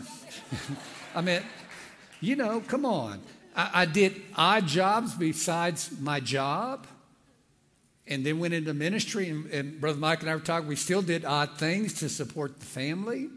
I 1.16 1.22
mean, 1.22 1.42
you 2.22 2.36
know, 2.36 2.62
come 2.62 2.86
on. 2.86 3.22
I, 3.56 3.70
I 3.74 3.86
did 3.86 4.22
odd 4.36 4.68
jobs 4.68 5.14
besides 5.14 5.92
my 6.00 6.20
job 6.20 6.88
and 8.08 8.26
then 8.26 8.40
went 8.40 8.54
into 8.54 8.74
ministry. 8.74 9.30
And, 9.30 9.46
and, 9.48 9.82
Brother 9.82 10.00
Mike 10.00 10.22
and 10.22 10.30
I 10.30 10.36
were 10.36 10.42
talking, 10.42 10.68
we 10.68 10.76
still 10.76 11.02
did 11.02 11.26
odd 11.26 11.58
things 11.58 11.94
to 12.00 12.10
support 12.10 12.60
the 12.60 12.66
family 12.66 13.30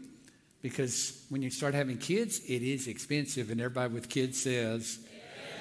because 0.61 1.23
when 1.29 1.41
you 1.41 1.49
start 1.49 1.73
having 1.73 1.97
kids, 1.97 2.39
it 2.47 2.61
is 2.61 2.87
expensive. 2.87 3.49
And 3.49 3.59
everybody 3.61 3.93
with 3.93 4.09
kids 4.09 4.41
says, 4.41 4.99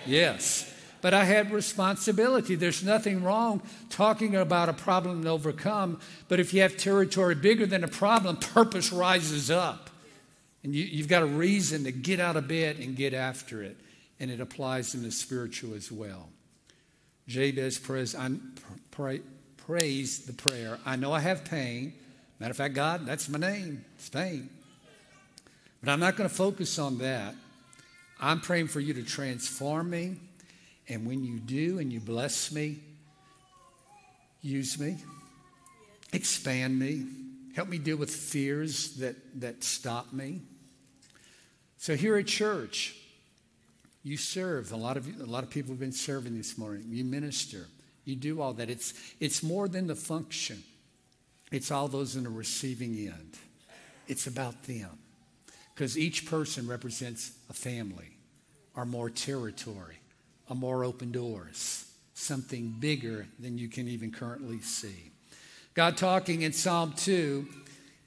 yes. 0.07 0.75
But 1.01 1.14
I 1.14 1.25
had 1.25 1.53
responsibility. 1.53 2.57
There's 2.57 2.83
nothing 2.83 3.23
wrong 3.23 3.62
talking 3.88 4.35
about 4.35 4.68
a 4.68 4.73
problem 4.73 5.23
to 5.23 5.31
overcome. 5.31 6.01
But 6.29 6.40
if 6.40 6.53
you 6.53 6.62
have 6.62 6.77
territory 6.77 7.37
bigger 7.37 7.66
than 7.66 7.85
a 7.85 7.88
problem, 7.88 8.37
purpose 8.37 8.92
rises 8.92 9.51
up. 9.51 9.90
And 10.64 10.75
you, 10.75 10.85
you've 10.85 11.09
got 11.09 11.23
a 11.23 11.27
reason 11.27 11.85
to 11.85 11.92
get 11.92 12.18
out 12.18 12.37
of 12.37 12.49
bed 12.49 12.79
and 12.79 12.97
get 12.97 13.14
after 13.14 13.62
it. 13.62 13.77
And 14.18 14.31
it 14.31 14.40
applies 14.40 14.94
in 14.94 15.05
the 15.05 15.12
spiritual 15.12 15.75
as 15.75 15.92
well. 15.92 16.31
Jabez 17.28 17.78
prays, 17.78 18.16
pray, 18.90 19.20
prays 19.58 20.20
the 20.20 20.32
prayer. 20.32 20.78
I 20.86 20.96
know 20.96 21.12
I 21.12 21.20
have 21.20 21.44
pain. 21.44 21.92
Matter 22.40 22.52
of 22.52 22.56
fact, 22.56 22.74
God, 22.74 23.04
that's 23.04 23.28
my 23.28 23.38
name. 23.38 23.84
It's 23.96 24.08
pain. 24.08 24.48
But 25.82 25.92
I'm 25.92 26.00
not 26.00 26.16
going 26.16 26.28
to 26.28 26.34
focus 26.34 26.78
on 26.78 26.98
that. 26.98 27.34
I'm 28.18 28.40
praying 28.40 28.68
for 28.68 28.80
you 28.80 28.94
to 28.94 29.02
transform 29.02 29.90
me. 29.90 30.16
And 30.88 31.06
when 31.06 31.22
you 31.22 31.38
do 31.38 31.78
and 31.78 31.92
you 31.92 32.00
bless 32.00 32.50
me, 32.50 32.78
use 34.40 34.78
me, 34.78 34.96
expand 36.14 36.78
me, 36.78 37.06
help 37.54 37.68
me 37.68 37.76
deal 37.76 37.98
with 37.98 38.10
fears 38.10 38.96
that, 38.96 39.16
that 39.40 39.62
stop 39.62 40.14
me. 40.14 40.40
So 41.76 41.94
here 41.94 42.16
at 42.16 42.26
church, 42.26 42.96
you 44.02 44.16
serve. 44.16 44.72
A 44.72 44.76
lot 44.76 44.96
of 44.96 45.06
a 45.20 45.26
lot 45.26 45.44
of 45.44 45.50
people 45.50 45.72
have 45.72 45.80
been 45.80 45.92
serving 45.92 46.37
this 46.37 46.56
morning. 46.56 46.84
You 46.88 47.04
minister. 47.04 47.66
You 48.04 48.16
do 48.16 48.40
all 48.40 48.54
that. 48.54 48.70
It's 48.70 48.94
it's 49.20 49.42
more 49.42 49.68
than 49.68 49.87
the 49.87 49.94
function. 49.94 50.62
It's 51.50 51.70
all 51.70 51.88
those 51.88 52.16
in 52.16 52.24
the 52.24 52.30
receiving 52.30 52.96
end. 52.96 53.38
It's 54.06 54.26
about 54.26 54.64
them. 54.64 54.90
Because 55.74 55.96
each 55.96 56.26
person 56.26 56.66
represents 56.66 57.32
a 57.48 57.52
family 57.52 58.11
or 58.74 58.84
more 58.84 59.11
territory, 59.11 59.98
or 60.48 60.54
more 60.54 60.84
open 60.84 61.11
doors, 61.11 61.84
something 62.14 62.76
bigger 62.78 63.26
than 63.40 63.58
you 63.58 63.68
can 63.68 63.88
even 63.88 64.12
currently 64.12 64.61
see. 64.61 65.11
God 65.74 65.96
talking 65.96 66.42
in 66.42 66.52
Psalm 66.52 66.94
2, 66.96 67.46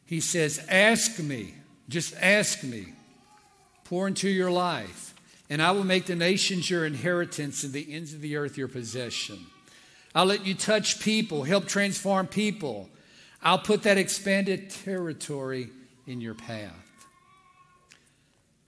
he 0.05 0.19
says, 0.21 0.65
Ask 0.69 1.19
me, 1.19 1.53
just 1.89 2.13
ask 2.21 2.63
me, 2.63 2.93
pour 3.83 4.07
into 4.07 4.29
your 4.29 4.51
life, 4.51 5.13
and 5.51 5.61
I 5.61 5.71
will 5.71 5.83
make 5.83 6.05
the 6.05 6.15
nations 6.15 6.69
your 6.69 6.85
inheritance 6.85 7.65
and 7.65 7.73
the 7.73 7.93
ends 7.93 8.13
of 8.13 8.21
the 8.21 8.37
earth 8.37 8.57
your 8.57 8.69
possession. 8.69 9.47
I'll 10.15 10.25
let 10.25 10.45
you 10.45 10.53
touch 10.55 11.01
people, 11.01 11.43
help 11.43 11.65
transform 11.65 12.27
people. 12.27 12.89
I'll 13.43 13.59
put 13.59 13.83
that 13.83 13.97
expanded 13.97 14.69
territory 14.69 15.69
in 16.07 16.21
your 16.21 16.35
path. 16.35 16.71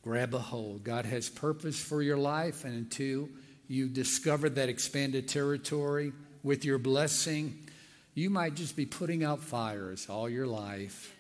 Grab 0.02 0.34
a 0.34 0.40
hold. 0.40 0.84
God 0.84 1.06
has 1.06 1.30
purpose 1.30 1.82
for 1.82 2.02
your 2.02 2.18
life, 2.18 2.66
and 2.66 2.76
until 2.76 3.30
you 3.70 3.88
discover 3.88 4.50
that 4.50 4.68
expanded 4.68 5.30
territory 5.30 6.12
with 6.44 6.66
your 6.66 6.80
blessing, 6.80 7.66
you 8.14 8.30
might 8.30 8.56
just 8.56 8.76
be 8.76 8.86
putting 8.86 9.24
out 9.24 9.42
fires 9.42 10.10
all 10.10 10.30
your 10.30 10.48
life, 10.48 11.16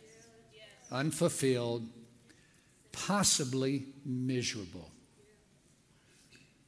unfulfilled, 0.92 1.88
possibly 2.92 3.86
miserable. 4.06 4.90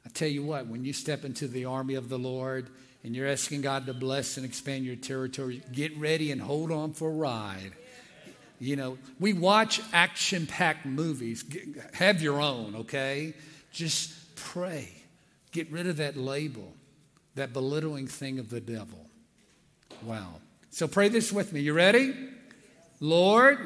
I 0.05 0.09
tell 0.09 0.27
you 0.27 0.43
what, 0.43 0.67
when 0.67 0.85
you 0.85 0.93
step 0.93 1.25
into 1.25 1.47
the 1.47 1.65
army 1.65 1.95
of 1.95 2.09
the 2.09 2.19
Lord, 2.19 2.69
and 3.05 3.15
you're 3.15 3.27
asking 3.27 3.61
God 3.61 3.85
to 3.85 3.93
bless 3.93 4.37
and 4.37 4.45
expand 4.45 4.83
your 4.83 4.95
territory, 4.95 5.61
get 5.71 5.95
ready 5.95 6.31
and 6.31 6.41
hold 6.41 6.71
on 6.71 6.93
for 6.93 7.09
a 7.09 7.13
ride. 7.13 7.71
You 8.59 8.75
know, 8.75 8.97
we 9.19 9.31
watch 9.31 9.79
action 9.93 10.47
packed 10.47 10.87
movies. 10.87 11.45
Have 11.93 12.23
your 12.23 12.41
own, 12.41 12.75
okay? 12.77 13.35
Just 13.71 14.35
pray. 14.35 14.89
Get 15.51 15.71
rid 15.71 15.85
of 15.85 15.97
that 15.97 16.17
label, 16.17 16.73
that 17.35 17.53
belittling 17.53 18.07
thing 18.07 18.39
of 18.39 18.49
the 18.49 18.59
devil. 18.59 19.05
Wow. 20.01 20.35
So 20.71 20.87
pray 20.87 21.09
this 21.09 21.31
with 21.31 21.53
me. 21.53 21.59
You 21.59 21.73
ready? 21.73 22.15
Lord, 22.99 23.59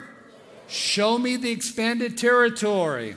show 0.67 1.17
me 1.17 1.37
the 1.37 1.51
expanded 1.51 2.17
territory 2.17 3.15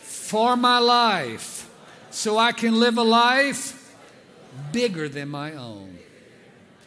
for 0.00 0.56
my 0.56 0.78
life 0.78 1.67
so 2.10 2.38
I 2.38 2.52
can 2.52 2.78
live 2.78 2.98
a 2.98 3.02
life 3.02 3.96
bigger 4.72 5.08
than 5.08 5.28
my 5.28 5.54
own. 5.54 5.98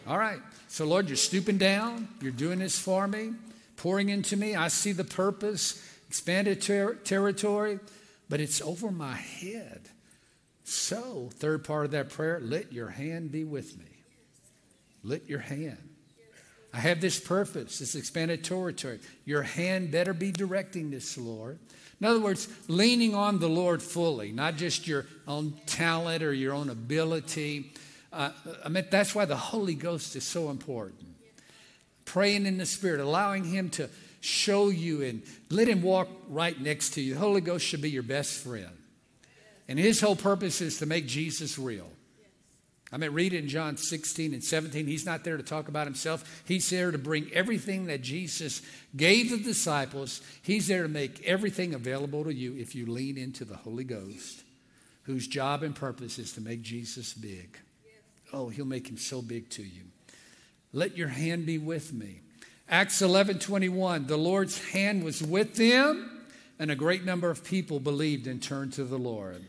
All 0.08 0.18
right. 0.18 0.40
So, 0.68 0.86
Lord, 0.86 1.08
you're 1.10 1.18
stooping 1.18 1.58
down. 1.58 2.08
You're 2.22 2.32
doing 2.32 2.60
this 2.60 2.80
for 2.80 3.08
me, 3.08 3.34
pouring 3.76 4.10
into 4.10 4.38
me. 4.38 4.56
I 4.56 4.70
see 4.70 4.94
the 4.94 5.04
purpose, 5.04 5.86
expanded 6.08 6.62
ter- 6.62 6.96
territory, 6.96 7.80
but 8.30 8.40
it's 8.40 8.62
over 8.62 8.90
my 8.90 9.16
head. 9.16 9.82
So, 10.64 11.30
third 11.34 11.66
part 11.66 11.86
of 11.86 11.92
that 11.92 12.10
prayer, 12.10 12.40
let 12.42 12.72
your 12.72 12.88
hand 12.88 13.32
be 13.32 13.44
with 13.44 13.78
me. 13.78 13.86
Let 15.04 15.30
your 15.30 15.40
hand. 15.40 15.90
I 16.74 16.78
have 16.78 17.02
this 17.02 17.20
purpose, 17.20 17.80
this 17.80 17.96
expanded 17.96 18.44
territory. 18.44 19.00
Your 19.26 19.42
hand 19.42 19.92
better 19.92 20.14
be 20.14 20.32
directing 20.32 20.92
this, 20.92 21.18
Lord. 21.18 21.60
In 22.02 22.08
other 22.08 22.20
words, 22.20 22.48
leaning 22.68 23.14
on 23.14 23.38
the 23.38 23.48
Lord 23.48 23.82
fully, 23.82 24.32
not 24.32 24.58
just 24.58 24.88
your 24.88 25.06
own 25.28 25.54
talent 25.68 26.24
or 26.24 26.34
your 26.34 26.52
own 26.52 26.72
ability. 26.72 27.74
Uh, 28.12 28.32
I 28.66 28.70
mean, 28.70 28.86
that's 28.90 29.14
why 29.14 29.26
the 29.26 29.38
Holy 29.38 29.76
Ghost 29.76 30.16
is 30.16 30.24
so 30.24 30.50
important. 30.50 31.06
Praying 32.06 32.48
in 32.48 32.58
the 32.58 32.66
Spirit, 32.66 33.02
allowing 33.02 33.44
Him 33.44 33.70
to 33.72 33.88
show 34.20 34.70
you 34.70 35.04
and 35.04 35.22
let 35.52 35.68
Him 35.68 35.84
walk 35.84 36.10
right 36.28 36.60
next 36.60 36.96
to 36.96 37.02
you. 37.02 37.14
The 37.14 37.20
Holy 37.20 37.42
Ghost 37.42 37.66
should 37.68 37.82
be 37.82 37.92
your 37.92 38.04
best 38.04 38.34
friend. 38.34 38.76
And 39.68 39.78
His 39.78 40.02
whole 40.02 40.16
purpose 40.16 40.60
is 40.60 40.80
to 40.80 40.88
make 40.88 41.06
Jesus 41.06 41.60
real. 41.60 41.90
I 42.94 42.98
mean, 42.98 43.14
read 43.14 43.34
it 43.34 43.44
in 43.44 43.48
John 43.48 43.78
16 43.78 44.34
and 44.34 44.44
17. 44.44 44.86
He's 44.86 45.06
not 45.06 45.24
there 45.24 45.38
to 45.38 45.44
talk 45.44 45.70
about 45.70 45.88
himself. 45.88 46.44
He's 46.46 46.70
there 46.70 46.92
to 46.92 46.98
bring 46.98 47.32
everything 47.32 47.86
that 47.86 48.02
Jesus 48.02 48.62
gave 48.96 49.30
the 49.30 49.38
disciples. 49.38 50.22
He's 50.42 50.68
there 50.68 50.84
to 50.84 50.90
make 50.90 51.24
everything 51.24 51.74
available 51.74 52.26
to 52.26 52.34
you 52.34 52.56
if 52.58 52.76
you 52.76 52.86
lean 52.86 53.18
into 53.18 53.46
the 53.46 53.56
Holy 53.56 53.86
Ghost, 53.86 54.44
whose 55.04 55.26
job 55.26 55.64
and 55.64 55.74
purpose 55.74 56.20
is 56.20 56.34
to 56.34 56.42
make 56.42 56.64
Jesus 56.64 57.14
big. 57.14 57.58
Oh, 58.34 58.50
he'll 58.50 58.66
make 58.66 58.90
him 58.90 58.98
so 58.98 59.22
big 59.22 59.50
to 59.52 59.64
you. 59.64 59.84
Let 60.74 60.98
your 60.98 61.10
hand 61.10 61.46
be 61.46 61.58
with 61.58 61.94
me. 61.94 62.22
Acts 62.70 63.02
11 63.02 63.40
21. 63.40 64.08
The 64.08 64.18
Lord's 64.18 64.60
hand 64.72 65.04
was 65.04 65.22
with 65.22 65.56
them, 65.56 66.26
and 66.60 66.72
a 66.72 66.76
great 66.76 67.06
number 67.06 67.30
of 67.30 67.44
people 67.44 67.80
believed 67.80 68.28
and 68.28 68.42
turned 68.42 68.74
to 68.74 68.84
the 68.84 68.98
Lord. 68.98 69.46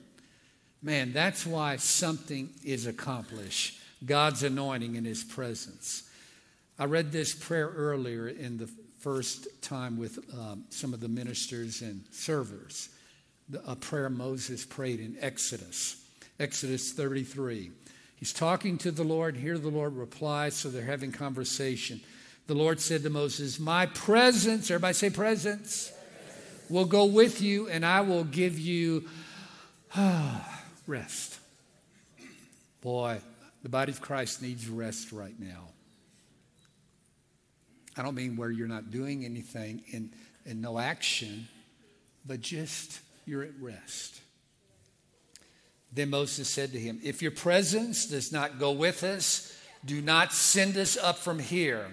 Man, 0.83 1.13
that's 1.13 1.47
why 1.47 1.77
something 1.77 2.51
is 2.65 2.87
accomplished 2.87 3.79
God's 4.05 4.43
anointing 4.43 4.97
in 4.97 5.05
His 5.05 5.23
presence. 5.23 6.03
I 6.77 6.87
read 6.87 7.13
this 7.13 7.35
prayer 7.35 7.69
earlier 7.69 8.29
in 8.29 8.59
the 8.59 8.69
first 8.99 9.63
time 9.63 9.97
with 9.97 10.19
um, 10.37 10.65
some 10.71 10.93
of 10.93 11.01
the 11.01 11.09
ministers 11.09 11.83
and 11.83 12.03
servers. 12.11 12.89
a 13.67 13.77
prayer 13.77 14.11
Moses 14.11 14.65
prayed 14.65 14.99
in 14.99 15.17
Exodus, 15.21 16.05
Exodus 16.41 16.93
33. 16.93 17.71
He's 18.17 18.33
talking 18.33 18.79
to 18.79 18.91
the 18.91 19.05
Lord. 19.05 19.37
Here 19.37 19.59
the 19.59 19.69
Lord 19.69 19.97
replies, 19.97 20.55
so 20.55 20.69
they're 20.69 20.83
having 20.83 21.13
conversation. 21.13 22.01
The 22.49 22.55
Lord 22.55 22.81
said 22.81 23.05
to 23.05 23.11
Moses, 23.11 23.61
My 23.61 23.87
presence, 23.87 24.69
everybody 24.71 24.95
say 24.95 25.11
presence, 25.11 25.93
will 26.69 26.87
go 26.87 27.05
with 27.05 27.41
you, 27.41 27.69
and 27.69 27.87
I 27.87 28.01
will 28.01 28.25
give 28.25 28.59
you. 28.59 29.09
rest. 30.87 31.39
Boy, 32.81 33.21
the 33.63 33.69
body 33.69 33.93
of 33.93 34.01
Christ 34.01 34.43
needs 34.43 34.69
rest 34.69 35.13
right 35.13 35.39
now. 35.39 35.69
I 37.97 38.03
don't 38.03 38.15
mean 38.15 38.37
where 38.37 38.51
you're 38.51 38.69
not 38.69 38.91
doing 38.91 39.25
anything 39.25 39.83
and, 39.93 40.11
and 40.47 40.63
no 40.63 40.79
action, 40.79 41.47
but 42.27 42.41
just 42.41 43.01
you're 43.27 43.43
at 43.43 43.53
rest. 43.61 44.21
Then 45.93 46.11
Moses 46.11 46.49
said 46.49 46.73
to 46.73 46.79
him, 46.79 46.99
If 47.03 47.21
your 47.21 47.31
presence 47.31 48.07
does 48.07 48.33
not 48.33 48.59
go 48.59 48.73
with 48.73 49.05
us, 49.05 49.57
do 49.85 50.01
not 50.01 50.33
send 50.33 50.77
us 50.77 50.97
up 50.97 51.19
from 51.19 51.39
here. 51.39 51.87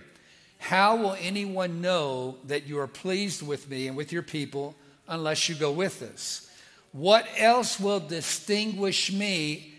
How 0.58 0.95
will 0.95 1.17
anyone 1.19 1.82
know 1.82 2.38
that 2.45 2.67
you 2.67 2.80
are 2.80 2.88
pleased 2.88 3.41
with 3.41 3.69
me 3.69 3.88
and 3.88 3.97
with 3.97 4.12
your 4.12 4.21
people 4.21 4.75
unless 5.08 5.49
you 5.49 5.56
go 5.56 5.71
with 5.71 6.02
us? 6.02 6.48
What 6.91 7.28
else 7.38 7.80
will 7.80 7.99
distinguish 7.99 9.12
me 9.12 9.73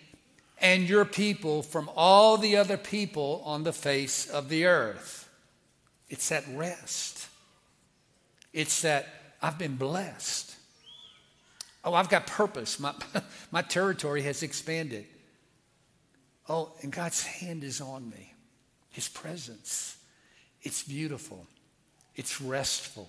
and 0.58 0.88
your 0.88 1.04
people 1.04 1.62
from 1.62 1.90
all 1.96 2.36
the 2.36 2.56
other 2.56 2.76
people 2.76 3.42
on 3.44 3.64
the 3.64 3.72
face 3.72 4.28
of 4.28 4.48
the 4.48 4.66
earth? 4.66 5.28
It's 6.08 6.28
that 6.28 6.44
rest. 6.54 7.28
It's 8.52 8.82
that 8.82 9.06
I've 9.42 9.58
been 9.58 9.76
blessed. 9.76 10.54
Oh, 11.84 11.94
I've 11.94 12.08
got 12.08 12.26
purpose. 12.26 12.78
My, 12.78 12.94
my 13.50 13.62
territory 13.62 14.22
has 14.22 14.42
expanded. 14.42 15.06
Oh, 16.48 16.72
and 16.82 16.92
God's 16.92 17.24
hand 17.24 17.64
is 17.64 17.80
on 17.80 18.10
me. 18.10 18.34
His 18.90 19.08
presence. 19.08 19.96
It's 20.62 20.82
beautiful. 20.82 21.46
It's 22.16 22.40
restful. 22.40 23.08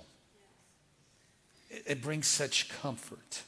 It, 1.69 1.83
it 1.87 2.01
brings 2.01 2.27
such 2.27 2.69
comfort. 2.69 3.41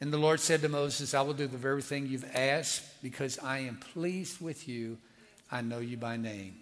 And 0.00 0.12
the 0.12 0.18
Lord 0.18 0.38
said 0.38 0.60
to 0.62 0.68
Moses, 0.68 1.12
I 1.12 1.22
will 1.22 1.34
do 1.34 1.48
the 1.48 1.56
very 1.56 1.82
thing 1.82 2.06
you've 2.06 2.30
asked 2.34 3.02
because 3.02 3.38
I 3.38 3.60
am 3.60 3.78
pleased 3.92 4.40
with 4.40 4.68
you. 4.68 4.98
I 5.50 5.60
know 5.60 5.78
you 5.80 5.96
by 5.96 6.16
name. 6.16 6.54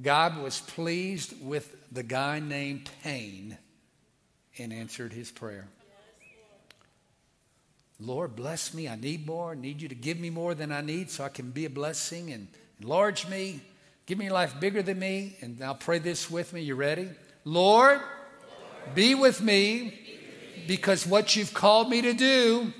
God 0.00 0.40
was 0.42 0.60
pleased 0.60 1.34
with 1.40 1.76
the 1.92 2.02
guy 2.02 2.40
named 2.40 2.90
Pain 3.02 3.58
and 4.58 4.72
answered 4.72 5.12
his 5.12 5.30
prayer. 5.30 5.68
Lord, 8.00 8.36
bless 8.36 8.74
me. 8.74 8.88
I 8.88 8.96
need 8.96 9.26
more. 9.26 9.52
I 9.52 9.54
need 9.54 9.82
you 9.82 9.88
to 9.88 9.94
give 9.94 10.20
me 10.20 10.30
more 10.30 10.54
than 10.54 10.70
I 10.70 10.80
need 10.80 11.10
so 11.10 11.24
I 11.24 11.28
can 11.28 11.50
be 11.50 11.64
a 11.64 11.70
blessing 11.70 12.32
and 12.32 12.48
enlarge 12.80 13.28
me. 13.28 13.60
Give 14.06 14.18
me 14.18 14.30
life 14.30 14.58
bigger 14.60 14.82
than 14.82 14.98
me. 14.98 15.36
And 15.40 15.58
now 15.58 15.74
pray 15.74 15.98
this 15.98 16.30
with 16.30 16.52
me. 16.52 16.62
You 16.62 16.76
ready? 16.76 17.08
Lord, 17.44 18.00
be 18.94 19.14
with 19.14 19.40
me 19.40 20.17
because 20.66 21.06
what 21.06 21.36
you've 21.36 21.54
called 21.54 21.88
me 21.88 22.02
to 22.02 22.12
do 22.12 22.72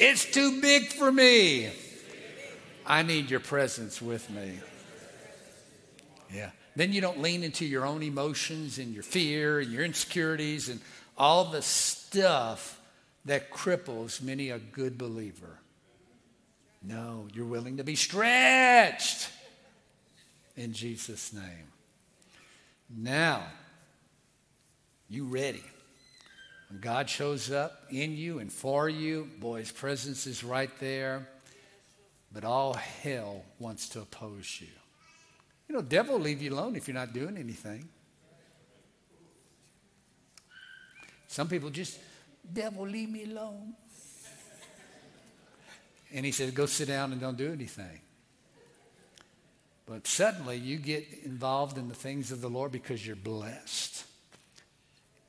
it's 0.00 0.30
too 0.30 0.60
big 0.60 0.86
for 0.86 1.10
me. 1.10 1.70
I 2.86 3.02
need 3.02 3.30
your 3.30 3.40
presence 3.40 4.00
with 4.00 4.30
me. 4.30 4.60
Yeah. 6.32 6.50
Then 6.76 6.92
you 6.92 7.00
don't 7.00 7.20
lean 7.20 7.42
into 7.42 7.66
your 7.66 7.84
own 7.84 8.04
emotions 8.04 8.78
and 8.78 8.94
your 8.94 9.02
fear 9.02 9.58
and 9.58 9.72
your 9.72 9.84
insecurities 9.84 10.68
and 10.68 10.80
all 11.16 11.46
the 11.46 11.62
stuff 11.62 12.80
that 13.24 13.50
cripples 13.50 14.22
many 14.22 14.50
a 14.50 14.58
good 14.60 14.96
believer. 14.96 15.58
No, 16.80 17.26
you're 17.34 17.44
willing 17.44 17.78
to 17.78 17.84
be 17.84 17.96
stretched 17.96 19.28
in 20.56 20.72
Jesus' 20.72 21.32
name. 21.32 21.72
Now, 22.88 23.42
you 25.08 25.24
ready? 25.24 25.64
When 26.68 26.80
God 26.80 27.08
shows 27.08 27.50
up 27.50 27.84
in 27.90 28.16
you 28.16 28.38
and 28.38 28.52
for 28.52 28.88
you, 28.88 29.28
boy, 29.38 29.60
his 29.60 29.72
presence 29.72 30.26
is 30.26 30.44
right 30.44 30.70
there. 30.80 31.26
But 32.30 32.44
all 32.44 32.74
hell 32.74 33.42
wants 33.58 33.88
to 33.90 34.00
oppose 34.00 34.58
you. 34.60 34.68
You 35.68 35.74
know, 35.74 35.82
devil 35.82 36.16
will 36.16 36.22
leave 36.22 36.42
you 36.42 36.52
alone 36.52 36.76
if 36.76 36.86
you're 36.86 36.94
not 36.94 37.12
doing 37.12 37.36
anything. 37.38 37.88
Some 41.26 41.48
people 41.48 41.70
just, 41.70 41.98
devil, 42.50 42.86
leave 42.86 43.10
me 43.10 43.24
alone. 43.24 43.74
And 46.12 46.24
he 46.24 46.32
says, 46.32 46.50
go 46.52 46.66
sit 46.66 46.88
down 46.88 47.12
and 47.12 47.20
don't 47.20 47.36
do 47.36 47.52
anything. 47.52 48.00
But 49.86 50.06
suddenly 50.06 50.56
you 50.56 50.76
get 50.76 51.06
involved 51.24 51.78
in 51.78 51.88
the 51.88 51.94
things 51.94 52.30
of 52.30 52.40
the 52.40 52.48
Lord 52.48 52.72
because 52.72 53.06
you're 53.06 53.16
blessed. 53.16 54.04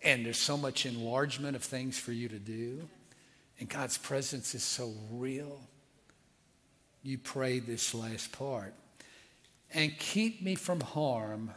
And 0.02 0.26
there's 0.26 0.38
so 0.38 0.58
much 0.58 0.86
enlargement 0.86 1.56
of 1.56 1.64
things 1.64 1.98
for 2.00 2.12
you 2.12 2.30
to 2.30 2.40
do. 2.40 2.88
And 3.60 3.68
God's 3.68 3.98
presence 3.98 4.56
is 4.56 4.64
so 4.64 4.94
real. 5.12 5.60
You 7.04 7.18
pray 7.18 7.60
this 7.60 7.94
last 7.94 8.32
part. 8.32 8.74
And 9.74 9.98
keep 9.98 10.42
me 10.42 10.56
from 10.56 10.80
harm 10.80 11.52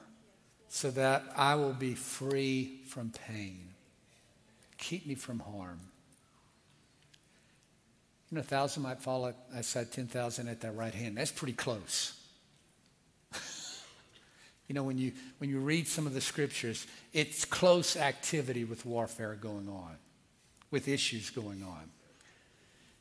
so 0.68 0.90
that 0.90 1.24
I 1.36 1.54
will 1.54 1.72
be 1.72 1.94
free 1.94 2.80
from 2.88 3.12
pain. 3.28 3.68
Keep 4.78 5.06
me 5.06 5.14
from 5.14 5.38
harm. 5.38 5.80
You 8.30 8.36
know, 8.36 8.40
a 8.40 8.44
thousand 8.44 8.82
might 8.82 9.00
fall 9.00 9.26
at, 9.26 9.36
I 9.54 9.60
said 9.60 9.92
10,000 9.92 10.48
at 10.48 10.62
that 10.62 10.74
right 10.74 10.94
hand. 10.94 11.18
That's 11.18 11.30
pretty 11.30 11.52
close. 11.52 12.18
You 14.72 14.76
know, 14.76 14.84
when 14.84 14.96
you, 14.96 15.12
when 15.36 15.50
you 15.50 15.58
read 15.58 15.86
some 15.86 16.06
of 16.06 16.14
the 16.14 16.20
scriptures, 16.22 16.86
it's 17.12 17.44
close 17.44 17.94
activity 17.94 18.64
with 18.64 18.86
warfare 18.86 19.34
going 19.34 19.68
on, 19.68 19.96
with 20.70 20.88
issues 20.88 21.28
going 21.28 21.62
on. 21.62 21.90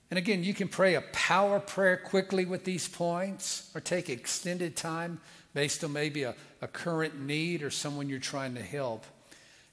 And 0.10 0.18
again, 0.18 0.44
you 0.44 0.54
can 0.54 0.68
pray 0.68 0.96
a 0.96 1.02
power 1.14 1.62
prayer 1.62 1.96
quickly 1.96 2.44
with 2.44 2.66
these 2.66 2.90
points 2.90 3.72
or 3.74 3.80
take 3.80 4.10
extended 4.10 4.76
time 4.76 5.22
based 5.54 5.82
on 5.86 5.94
maybe 5.94 6.24
a, 6.24 6.36
a 6.62 6.68
current 6.68 7.22
need 7.22 7.64
or 7.64 7.70
someone 7.70 8.10
you're 8.10 8.20
trying 8.20 8.56
to 8.56 8.62
help. 8.62 9.06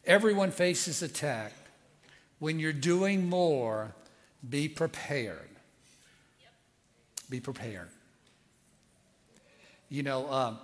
Everyone 0.06 0.52
faces 0.52 1.02
attack. 1.02 1.52
When 2.38 2.60
you're 2.60 2.72
doing 2.72 3.28
more, 3.28 3.92
be 4.48 4.68
prepared. 4.68 5.50
Be 7.28 7.40
prepared. 7.40 7.88
You 9.88 10.04
know, 10.04 10.30
um, 10.30 10.58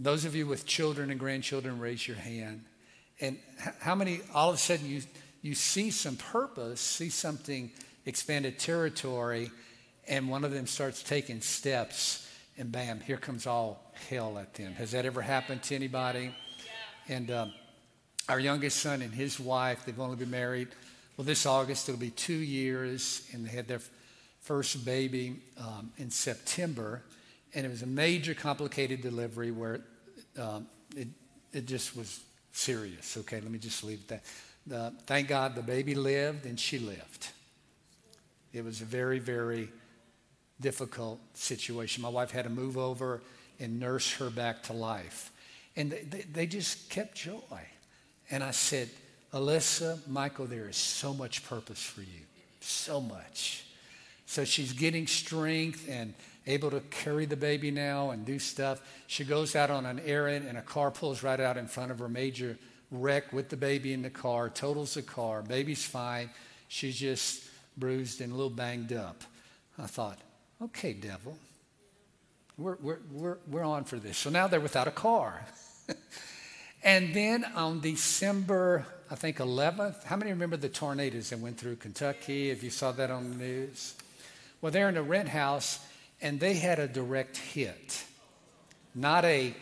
those 0.00 0.24
of 0.24 0.34
you 0.34 0.46
with 0.46 0.66
children 0.66 1.10
and 1.10 1.18
grandchildren, 1.18 1.78
raise 1.78 2.06
your 2.06 2.16
hand. 2.16 2.64
And 3.20 3.38
how 3.80 3.94
many, 3.94 4.20
all 4.32 4.50
of 4.50 4.54
a 4.54 4.58
sudden, 4.58 4.88
you, 4.88 5.02
you 5.42 5.54
see 5.54 5.90
some 5.90 6.16
purpose, 6.16 6.80
see 6.80 7.10
something, 7.10 7.70
expanded 8.06 8.58
territory, 8.58 9.50
and 10.06 10.28
one 10.28 10.44
of 10.44 10.52
them 10.52 10.66
starts 10.66 11.02
taking 11.02 11.40
steps, 11.40 12.28
and 12.56 12.70
bam, 12.70 13.00
here 13.00 13.16
comes 13.16 13.46
all 13.46 13.92
hell 14.08 14.38
at 14.38 14.54
them. 14.54 14.72
Has 14.74 14.92
that 14.92 15.04
ever 15.04 15.20
happened 15.20 15.62
to 15.64 15.74
anybody? 15.74 16.30
Yeah. 17.08 17.16
And 17.16 17.30
um, 17.30 17.52
our 18.28 18.38
youngest 18.38 18.78
son 18.78 19.02
and 19.02 19.12
his 19.12 19.40
wife, 19.40 19.84
they've 19.84 19.98
only 19.98 20.16
been 20.16 20.30
married, 20.30 20.68
well, 21.16 21.24
this 21.24 21.46
August 21.46 21.88
it'll 21.88 22.00
be 22.00 22.10
two 22.10 22.32
years, 22.32 23.28
and 23.32 23.44
they 23.44 23.50
had 23.50 23.66
their 23.66 23.80
first 24.42 24.84
baby 24.84 25.42
um, 25.58 25.90
in 25.98 26.10
September 26.10 27.02
and 27.54 27.66
it 27.66 27.68
was 27.68 27.82
a 27.82 27.86
major 27.86 28.34
complicated 28.34 29.00
delivery 29.02 29.50
where 29.50 29.80
um, 30.38 30.66
it, 30.96 31.08
it 31.52 31.66
just 31.66 31.96
was 31.96 32.20
serious. 32.52 33.16
Okay, 33.16 33.40
let 33.40 33.50
me 33.50 33.58
just 33.58 33.84
leave 33.84 34.06
that. 34.08 34.24
The, 34.66 34.92
thank 35.06 35.28
God 35.28 35.54
the 35.54 35.62
baby 35.62 35.94
lived 35.94 36.44
and 36.44 36.58
she 36.58 36.78
lived. 36.78 37.28
It 38.52 38.64
was 38.64 38.80
a 38.80 38.84
very, 38.84 39.18
very 39.18 39.70
difficult 40.60 41.20
situation. 41.34 42.02
My 42.02 42.08
wife 42.08 42.30
had 42.30 42.44
to 42.44 42.50
move 42.50 42.76
over 42.76 43.22
and 43.60 43.78
nurse 43.78 44.12
her 44.14 44.30
back 44.30 44.62
to 44.64 44.72
life. 44.72 45.30
And 45.76 45.90
they, 45.90 46.02
they, 46.02 46.20
they 46.22 46.46
just 46.46 46.90
kept 46.90 47.14
joy. 47.16 47.40
And 48.30 48.42
I 48.42 48.50
said, 48.50 48.90
Alyssa, 49.32 50.06
Michael, 50.08 50.46
there 50.46 50.68
is 50.68 50.76
so 50.76 51.14
much 51.14 51.44
purpose 51.44 51.82
for 51.82 52.00
you. 52.00 52.24
So 52.60 53.00
much. 53.00 53.64
So 54.26 54.44
she's 54.44 54.72
getting 54.72 55.06
strength 55.06 55.88
and 55.88 56.14
able 56.48 56.70
to 56.70 56.80
carry 56.80 57.26
the 57.26 57.36
baby 57.36 57.70
now 57.70 58.10
and 58.10 58.24
do 58.24 58.38
stuff. 58.38 58.80
She 59.06 59.24
goes 59.24 59.54
out 59.54 59.70
on 59.70 59.86
an 59.86 60.00
errand 60.04 60.48
and 60.48 60.58
a 60.58 60.62
car 60.62 60.90
pulls 60.90 61.22
right 61.22 61.38
out 61.38 61.56
in 61.56 61.68
front 61.68 61.92
of 61.92 62.00
her, 62.00 62.08
major 62.08 62.58
wreck 62.90 63.32
with 63.32 63.50
the 63.50 63.56
baby 63.56 63.92
in 63.92 64.02
the 64.02 64.10
car, 64.10 64.48
totals 64.48 64.94
the 64.94 65.02
car, 65.02 65.42
baby's 65.42 65.84
fine. 65.84 66.30
She's 66.66 66.98
just 66.98 67.44
bruised 67.76 68.20
and 68.20 68.32
a 68.32 68.34
little 68.34 68.50
banged 68.50 68.92
up. 68.92 69.22
I 69.78 69.86
thought, 69.86 70.18
okay, 70.60 70.94
devil, 70.94 71.38
we're, 72.56 72.78
we're, 72.80 72.98
we're, 73.12 73.38
we're 73.46 73.62
on 73.64 73.84
for 73.84 73.96
this. 73.96 74.16
So 74.18 74.30
now 74.30 74.48
they're 74.48 74.58
without 74.58 74.88
a 74.88 74.92
car. 74.92 75.44
and 76.82 77.14
then 77.14 77.44
on 77.44 77.80
December, 77.80 78.86
I 79.10 79.14
think 79.14 79.36
11th, 79.36 80.04
how 80.04 80.16
many 80.16 80.30
remember 80.32 80.56
the 80.56 80.68
tornadoes 80.68 81.30
that 81.30 81.38
went 81.38 81.58
through 81.58 81.76
Kentucky? 81.76 82.50
If 82.50 82.62
you 82.62 82.70
saw 82.70 82.90
that 82.92 83.10
on 83.10 83.30
the 83.30 83.36
news? 83.36 83.94
Well, 84.60 84.72
they're 84.72 84.88
in 84.88 84.96
a 84.96 85.02
rent 85.02 85.28
house 85.28 85.78
and 86.20 86.40
they 86.40 86.54
had 86.54 86.78
a 86.78 86.88
direct 86.88 87.36
hit. 87.36 88.04
Not 88.94 89.24
a 89.24 89.54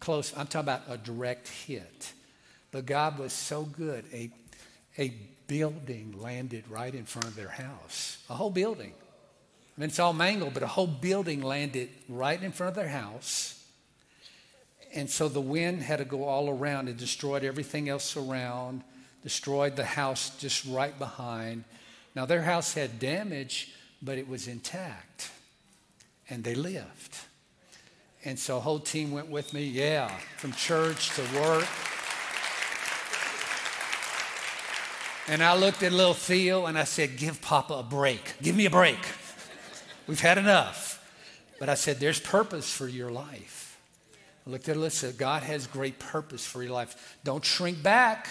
close, 0.00 0.32
I'm 0.36 0.46
talking 0.46 0.60
about 0.60 0.82
a 0.88 0.96
direct 0.96 1.48
hit. 1.48 2.12
But 2.70 2.86
God 2.86 3.18
was 3.18 3.32
so 3.32 3.62
good. 3.62 4.04
A, 4.12 4.30
a 4.98 5.12
building 5.46 6.14
landed 6.18 6.64
right 6.68 6.94
in 6.94 7.04
front 7.04 7.28
of 7.28 7.36
their 7.36 7.48
house. 7.48 8.18
A 8.28 8.34
whole 8.34 8.50
building. 8.50 8.92
I 9.76 9.80
mean, 9.80 9.88
it's 9.88 9.98
all 9.98 10.12
mangled, 10.12 10.54
but 10.54 10.62
a 10.62 10.66
whole 10.66 10.86
building 10.86 11.42
landed 11.42 11.88
right 12.08 12.42
in 12.42 12.52
front 12.52 12.70
of 12.70 12.74
their 12.74 12.88
house. 12.88 13.54
And 14.94 15.08
so 15.08 15.28
the 15.28 15.40
wind 15.40 15.82
had 15.82 15.98
to 15.98 16.04
go 16.04 16.24
all 16.24 16.48
around 16.48 16.88
and 16.88 16.96
destroyed 16.96 17.44
everything 17.44 17.88
else 17.88 18.16
around, 18.16 18.82
destroyed 19.22 19.76
the 19.76 19.84
house 19.84 20.30
just 20.38 20.64
right 20.66 20.98
behind. 20.98 21.64
Now, 22.14 22.24
their 22.26 22.42
house 22.42 22.74
had 22.74 22.98
damage, 22.98 23.72
but 24.02 24.18
it 24.18 24.28
was 24.28 24.48
intact 24.48 25.30
and 26.30 26.44
they 26.44 26.54
lived. 26.54 27.16
And 28.24 28.38
so 28.38 28.56
a 28.56 28.60
whole 28.60 28.80
team 28.80 29.12
went 29.12 29.28
with 29.28 29.54
me, 29.54 29.64
yeah, 29.64 30.08
from 30.36 30.52
church 30.52 31.10
to 31.10 31.22
work. 31.40 31.66
And 35.28 35.42
I 35.42 35.56
looked 35.56 35.82
at 35.82 35.92
little 35.92 36.14
Theo 36.14 36.66
and 36.66 36.78
I 36.78 36.84
said, 36.84 37.16
Give 37.16 37.40
Papa 37.40 37.74
a 37.74 37.82
break. 37.82 38.34
Give 38.42 38.56
me 38.56 38.66
a 38.66 38.70
break. 38.70 38.98
We've 40.06 40.20
had 40.20 40.38
enough. 40.38 40.94
But 41.60 41.68
I 41.68 41.74
said, 41.74 42.00
There's 42.00 42.18
purpose 42.18 42.72
for 42.72 42.88
your 42.88 43.10
life. 43.10 43.78
I 44.46 44.50
looked 44.50 44.68
at 44.68 44.76
Alyssa, 44.76 45.16
God 45.16 45.42
has 45.42 45.66
great 45.66 45.98
purpose 45.98 46.44
for 46.46 46.62
your 46.62 46.72
life. 46.72 47.18
Don't 47.24 47.44
shrink 47.44 47.82
back 47.82 48.26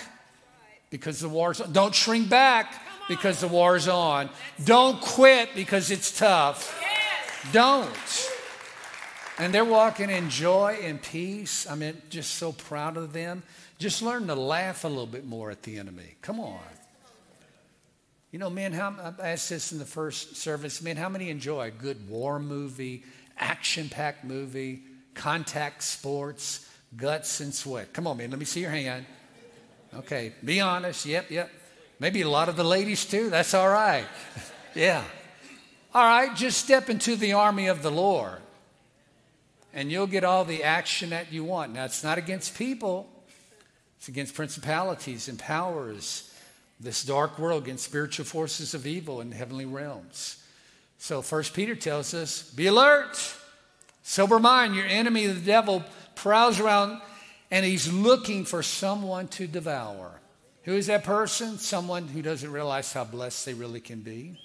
because 0.89 1.19
the 1.19 1.29
war's 1.29 1.61
on. 1.61 1.71
Don't 1.71 1.93
shrink 1.93 2.29
back 2.29 2.81
because 3.07 3.39
the 3.39 3.47
war's 3.47 3.87
on. 3.87 4.29
Don't 4.65 4.99
quit 4.99 5.49
because 5.55 5.91
it's 5.91 6.17
tough 6.17 6.83
don't. 7.51 8.29
And 9.39 9.53
they're 9.53 9.65
walking 9.65 10.09
in 10.09 10.29
joy 10.29 10.79
and 10.81 11.01
peace. 11.01 11.69
I 11.69 11.75
mean, 11.75 12.01
just 12.09 12.35
so 12.35 12.51
proud 12.51 12.97
of 12.97 13.13
them. 13.13 13.43
Just 13.77 14.01
learn 14.01 14.27
to 14.27 14.35
laugh 14.35 14.83
a 14.83 14.87
little 14.87 15.05
bit 15.05 15.25
more 15.25 15.51
at 15.51 15.63
the 15.63 15.77
enemy. 15.77 16.15
Come 16.21 16.39
on. 16.39 16.59
You 18.31 18.39
know, 18.39 18.49
man, 18.49 18.73
how, 18.73 19.13
I 19.21 19.29
asked 19.29 19.49
this 19.49 19.71
in 19.71 19.79
the 19.79 19.85
first 19.85 20.35
service. 20.37 20.81
Man, 20.81 20.97
how 20.97 21.09
many 21.09 21.29
enjoy 21.29 21.67
a 21.67 21.71
good 21.71 22.09
war 22.09 22.39
movie, 22.39 23.03
action 23.37 23.89
packed 23.89 24.25
movie, 24.25 24.83
contact 25.13 25.83
sports, 25.83 26.67
guts 26.95 27.39
and 27.39 27.53
sweat? 27.53 27.93
Come 27.93 28.07
on, 28.07 28.17
man, 28.17 28.31
let 28.31 28.39
me 28.39 28.45
see 28.45 28.61
your 28.61 28.71
hand. 28.71 29.05
Okay, 29.95 30.33
be 30.43 30.59
honest. 30.59 31.05
Yep, 31.05 31.31
yep. 31.31 31.49
Maybe 31.99 32.21
a 32.21 32.29
lot 32.29 32.49
of 32.49 32.57
the 32.57 32.63
ladies 32.63 33.05
too. 33.05 33.29
That's 33.29 33.53
all 33.53 33.69
right. 33.69 34.05
yeah. 34.75 35.03
All 35.93 36.03
right, 36.03 36.35
just 36.35 36.63
step 36.63 36.89
into 36.89 37.15
the 37.15 37.33
army 37.33 37.67
of 37.67 37.81
the 37.81 37.91
Lord 37.91 38.39
and 39.73 39.91
you'll 39.91 40.07
get 40.07 40.23
all 40.23 40.43
the 40.43 40.63
action 40.63 41.11
that 41.11 41.31
you 41.31 41.43
want. 41.43 41.73
Now, 41.73 41.85
it's 41.85 42.03
not 42.03 42.17
against 42.17 42.57
people, 42.57 43.07
it's 43.97 44.07
against 44.07 44.33
principalities 44.33 45.27
and 45.27 45.37
powers, 45.37 46.33
this 46.79 47.03
dark 47.03 47.37
world, 47.37 47.63
against 47.63 47.85
spiritual 47.85 48.25
forces 48.25 48.73
of 48.73 48.87
evil 48.87 49.21
in 49.21 49.29
the 49.29 49.35
heavenly 49.35 49.65
realms. 49.65 50.43
So, 50.97 51.21
First 51.21 51.53
Peter 51.53 51.75
tells 51.75 52.13
us 52.13 52.49
be 52.51 52.65
alert, 52.67 53.17
sober 54.01 54.39
mind. 54.39 54.75
Your 54.75 54.87
enemy, 54.87 55.27
the 55.27 55.39
devil, 55.39 55.83
prowls 56.15 56.59
around 56.59 56.99
and 57.51 57.65
he's 57.65 57.91
looking 57.91 58.45
for 58.45 58.63
someone 58.63 59.27
to 59.29 59.47
devour. 59.47 60.19
Who 60.63 60.73
is 60.73 60.87
that 60.87 61.03
person? 61.03 61.57
Someone 61.57 62.07
who 62.07 62.21
doesn't 62.21 62.51
realize 62.51 62.91
how 62.91 63.05
blessed 63.05 63.45
they 63.45 63.53
really 63.53 63.79
can 63.79 64.01
be. 64.01 64.39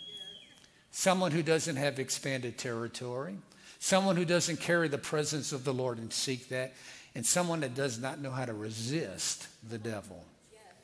Someone 0.92 1.32
who 1.32 1.42
doesn't 1.42 1.76
have 1.76 1.98
expanded 1.98 2.58
territory. 2.58 3.36
Someone 3.78 4.14
who 4.16 4.26
doesn't 4.26 4.60
carry 4.60 4.88
the 4.88 4.98
presence 4.98 5.50
of 5.50 5.64
the 5.64 5.72
Lord 5.74 5.98
and 5.98 6.12
seek 6.12 6.50
that. 6.50 6.74
And 7.14 7.26
someone 7.26 7.60
that 7.60 7.74
does 7.74 7.98
not 7.98 8.20
know 8.20 8.30
how 8.30 8.44
to 8.44 8.52
resist 8.52 9.48
the 9.68 9.78
devil 9.78 10.24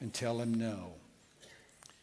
and 0.00 0.12
tell 0.12 0.40
him 0.40 0.54
no. 0.54 0.92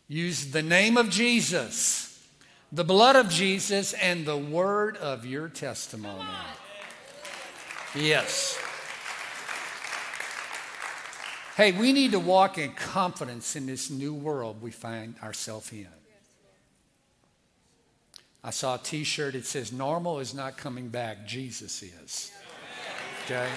Use 0.08 0.52
the 0.52 0.62
name 0.62 0.98
of 0.98 1.10
Jesus, 1.10 2.24
the 2.72 2.84
blood 2.84 3.16
of 3.16 3.30
Jesus, 3.30 3.94
and 3.94 4.26
the 4.26 4.38
word 4.38 4.98
of 4.98 5.26
your 5.26 5.50
testimony. 5.50 6.24
Yes. 7.96 8.60
Hey, 11.58 11.72
we 11.72 11.92
need 11.92 12.12
to 12.12 12.20
walk 12.20 12.58
in 12.58 12.74
confidence 12.74 13.56
in 13.56 13.66
this 13.66 13.90
new 13.90 14.14
world 14.14 14.62
we 14.62 14.72
find 14.72 15.16
ourselves 15.24 15.72
in. 15.72 15.88
I 18.46 18.52
saw 18.52 18.76
a 18.76 18.78
t 18.78 19.04
shirt, 19.04 19.34
it 19.34 19.48
says, 19.48 19.74
Normal 19.74 20.20
is 20.20 20.36
not 20.36 20.56
coming 20.56 20.90
back, 20.90 21.26
Jesus 21.26 21.82
is. 21.82 22.32
Okay? 23.26 23.50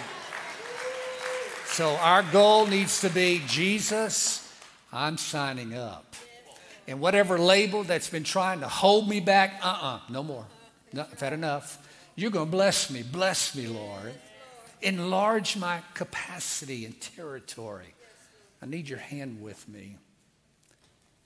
So 1.67 1.91
our 1.97 2.23
goal 2.23 2.67
needs 2.67 3.03
to 3.03 3.11
be 3.11 3.43
Jesus, 3.47 4.51
I'm 4.91 5.19
signing 5.19 5.75
up. 5.75 6.17
And 6.87 7.01
whatever 7.01 7.39
label 7.39 7.85
that's 7.85 8.09
been 8.09 8.25
trying 8.25 8.61
to 8.61 8.69
hold 8.69 9.11
me 9.11 9.21
back, 9.21 9.61
uh 9.63 9.69
uh-uh, 9.69 9.97
uh 9.97 10.01
no 10.09 10.23
more. 10.23 10.47
No, 10.95 11.03
I've 11.03 11.21
had 11.21 11.35
enough. 11.35 11.87
You're 12.17 12.31
going 12.31 12.47
to 12.47 12.51
bless 12.51 12.91
me. 12.91 13.03
Bless 13.03 13.55
me, 13.55 13.67
Lord. 13.67 14.15
Enlarge 14.81 15.59
my 15.59 15.83
capacity 15.93 16.87
and 16.87 16.99
territory. 16.99 17.95
I 18.63 18.67
need 18.67 18.89
your 18.89 18.99
hand 18.99 19.43
with 19.43 19.69
me. 19.69 19.99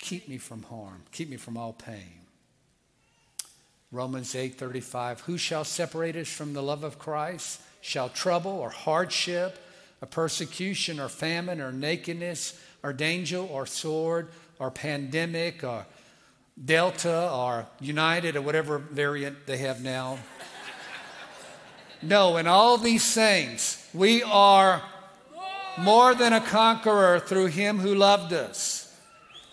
Keep 0.01 0.29
me 0.29 0.39
from 0.39 0.65
harm. 0.65 1.05
Keep 1.13 1.31
me 1.31 1.37
from 1.37 1.57
all 1.57 1.73
pain. 1.73 2.22
Romans 3.93 4.35
8:35 4.35 5.21
Who 5.21 5.37
shall 5.37 5.65
separate 5.65 6.17
us 6.17 6.29
from 6.29 6.55
the 6.55 6.63
love 6.63 6.83
of 6.83 6.99
Christ? 6.99 7.61
Shall 7.83 8.09
trouble 8.09 8.53
or 8.53 8.71
hardship, 8.71 9.59
or 10.01 10.09
persecution 10.09 10.99
or 10.99 11.09
famine 11.09 11.61
or 11.61 11.73
nakedness 11.73 12.59
or 12.83 12.93
danger 12.93 13.39
or 13.39 13.67
sword 13.67 14.29
or 14.59 14.71
pandemic 14.71 15.63
or 15.63 15.85
Delta 16.63 17.31
or 17.31 17.67
United 17.81 18.37
or 18.37 18.43
whatever 18.43 18.79
variant 18.79 19.47
they 19.47 19.59
have 19.59 19.83
now? 19.83 20.19
No, 22.01 22.37
in 22.37 22.47
all 22.47 22.79
these 22.79 23.15
things, 23.15 23.87
we 23.95 24.23
are 24.23 24.83
more 25.79 26.15
than 26.15 26.33
a 26.33 26.41
conqueror 26.41 27.21
through 27.21 27.47
him 27.47 27.79
who 27.79 27.95
loved 27.95 28.33
us. 28.33 28.93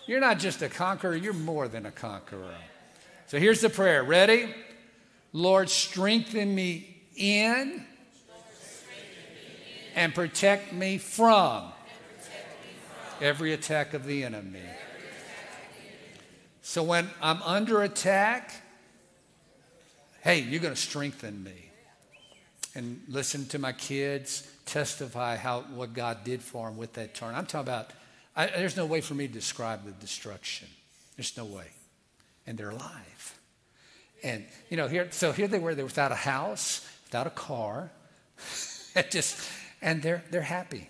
You're 0.06 0.20
not 0.20 0.38
just 0.38 0.60
a 0.62 0.68
conqueror, 0.68 1.14
you're 1.14 1.32
more 1.32 1.68
than 1.68 1.86
a 1.86 1.92
conqueror. 1.92 2.56
So 3.30 3.38
here's 3.38 3.60
the 3.60 3.70
prayer. 3.70 4.02
Ready? 4.02 4.52
Lord, 5.32 5.70
strengthen 5.70 6.52
me 6.52 7.00
in 7.14 7.86
and 9.94 10.12
protect 10.12 10.72
me 10.72 10.98
from 10.98 11.70
every 13.20 13.52
attack 13.52 13.94
of 13.94 14.04
the 14.04 14.24
enemy. 14.24 14.58
So 16.62 16.82
when 16.82 17.08
I'm 17.22 17.40
under 17.42 17.82
attack, 17.82 18.50
hey, 20.22 20.40
you're 20.40 20.58
going 20.58 20.74
to 20.74 20.80
strengthen 20.80 21.44
me 21.44 21.70
and 22.74 23.00
listen 23.06 23.46
to 23.50 23.60
my 23.60 23.70
kids 23.70 24.44
testify 24.66 25.36
how 25.36 25.60
what 25.76 25.92
God 25.94 26.24
did 26.24 26.42
for 26.42 26.68
them 26.68 26.76
with 26.76 26.94
that 26.94 27.14
turn. 27.14 27.36
I'm 27.36 27.46
talking 27.46 27.68
about. 27.68 27.92
I, 28.34 28.46
there's 28.46 28.76
no 28.76 28.86
way 28.86 29.00
for 29.00 29.14
me 29.14 29.28
to 29.28 29.32
describe 29.32 29.84
the 29.84 29.92
destruction. 29.92 30.66
There's 31.16 31.36
no 31.36 31.44
way, 31.44 31.66
and 32.46 32.58
they're 32.58 32.70
alive. 32.70 33.38
And 34.22 34.44
you 34.68 34.76
know, 34.76 34.88
here, 34.88 35.08
so 35.10 35.32
here 35.32 35.48
they 35.48 35.58
were. 35.58 35.74
They're 35.74 35.84
without 35.84 36.12
a 36.12 36.16
house, 36.16 36.86
without 37.04 37.26
a 37.26 37.30
car, 37.30 37.90
just, 39.10 39.48
and 39.80 40.02
they're 40.02 40.22
they're 40.30 40.42
happy. 40.42 40.88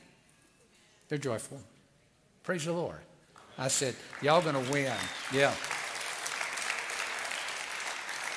They're 1.09 1.19
joyful. 1.19 1.61
Praise 2.43 2.65
the 2.65 2.73
Lord. 2.73 3.01
I 3.59 3.69
said, 3.69 3.95
y'all 4.23 4.43
gonna 4.43 4.61
win. 4.71 4.93
Yeah. 5.33 5.53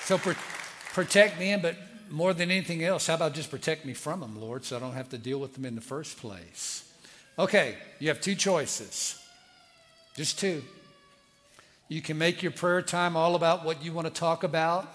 So 0.03 0.17
pr- 0.17 0.33
protect 0.93 1.39
me, 1.39 1.55
but 1.55 1.77
more 2.09 2.33
than 2.33 2.51
anything 2.51 2.83
else, 2.83 3.07
how 3.07 3.15
about 3.15 3.33
just 3.33 3.49
protect 3.49 3.85
me 3.85 3.93
from 3.93 4.19
them, 4.19 4.39
Lord, 4.39 4.65
so 4.65 4.75
I 4.75 4.79
don't 4.79 4.93
have 4.93 5.09
to 5.09 5.17
deal 5.17 5.39
with 5.39 5.53
them 5.53 5.65
in 5.65 5.75
the 5.75 5.81
first 5.81 6.17
place? 6.17 6.91
Okay, 7.39 7.77
you 7.99 8.09
have 8.09 8.21
two 8.21 8.35
choices. 8.35 9.19
Just 10.15 10.37
two. 10.37 10.61
You 11.87 12.01
can 12.01 12.17
make 12.17 12.41
your 12.41 12.51
prayer 12.51 12.81
time 12.81 13.15
all 13.17 13.35
about 13.35 13.65
what 13.65 13.83
you 13.83 13.91
want 13.91 14.07
to 14.07 14.13
talk 14.13 14.43
about, 14.43 14.91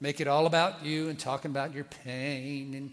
make 0.00 0.20
it 0.20 0.28
all 0.28 0.46
about 0.46 0.84
you 0.84 1.08
and 1.08 1.18
talking 1.18 1.50
about 1.50 1.74
your 1.74 1.84
pain 1.84 2.74
and 2.74 2.92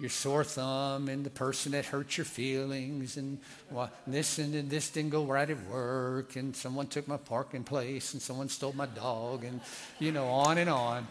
your 0.00 0.10
sore 0.10 0.42
thumb 0.42 1.08
and 1.08 1.24
the 1.24 1.30
person 1.30 1.72
that 1.72 1.84
hurt 1.84 2.16
your 2.16 2.24
feelings 2.24 3.18
and 3.18 3.38
well, 3.70 3.90
this 4.06 4.38
and, 4.38 4.54
and 4.54 4.70
this 4.70 4.88
didn't 4.90 5.10
go 5.10 5.24
right 5.24 5.48
at 5.48 5.62
work 5.66 6.36
and 6.36 6.56
someone 6.56 6.86
took 6.86 7.06
my 7.06 7.18
parking 7.18 7.62
place 7.62 8.14
and 8.14 8.22
someone 8.22 8.48
stole 8.48 8.72
my 8.72 8.86
dog 8.86 9.44
and 9.44 9.60
you 9.98 10.10
know 10.10 10.26
on 10.26 10.56
and 10.56 10.70
on 10.70 11.06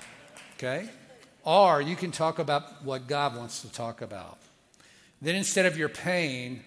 okay? 0.57 0.89
Or 1.43 1.81
you 1.81 1.95
can 1.95 2.11
talk 2.11 2.39
about 2.39 2.83
what 2.83 3.07
God 3.07 3.37
wants 3.37 3.61
to 3.61 3.71
talk 3.71 4.01
about. 4.01 4.37
Then 5.21 5.35
instead 5.35 5.65
of 5.65 5.77
your 5.77 5.89
pain, 5.89 6.63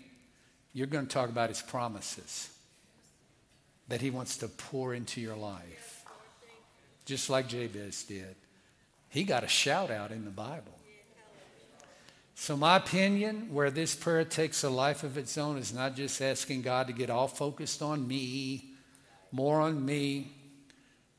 you're 0.72 0.86
going 0.86 1.06
to 1.06 1.12
talk 1.12 1.28
about 1.28 1.48
his 1.48 1.60
promises 1.60 2.48
that 3.92 4.00
he 4.00 4.10
wants 4.10 4.38
to 4.38 4.48
pour 4.48 4.94
into 4.94 5.20
your 5.20 5.36
life. 5.36 6.04
Just 7.04 7.30
like 7.30 7.48
Jabez 7.48 8.04
did. 8.04 8.34
He 9.08 9.24
got 9.24 9.44
a 9.44 9.48
shout 9.48 9.90
out 9.90 10.10
in 10.10 10.24
the 10.24 10.30
Bible. 10.30 10.78
So, 12.34 12.56
my 12.56 12.76
opinion, 12.76 13.52
where 13.52 13.70
this 13.70 13.94
prayer 13.94 14.24
takes 14.24 14.64
a 14.64 14.70
life 14.70 15.04
of 15.04 15.16
its 15.16 15.36
own, 15.38 15.58
is 15.58 15.72
not 15.72 15.94
just 15.94 16.20
asking 16.20 16.62
God 16.62 16.86
to 16.86 16.92
get 16.92 17.10
all 17.10 17.28
focused 17.28 17.82
on 17.82 18.08
me, 18.08 18.64
more 19.30 19.60
on 19.60 19.84
me. 19.84 20.32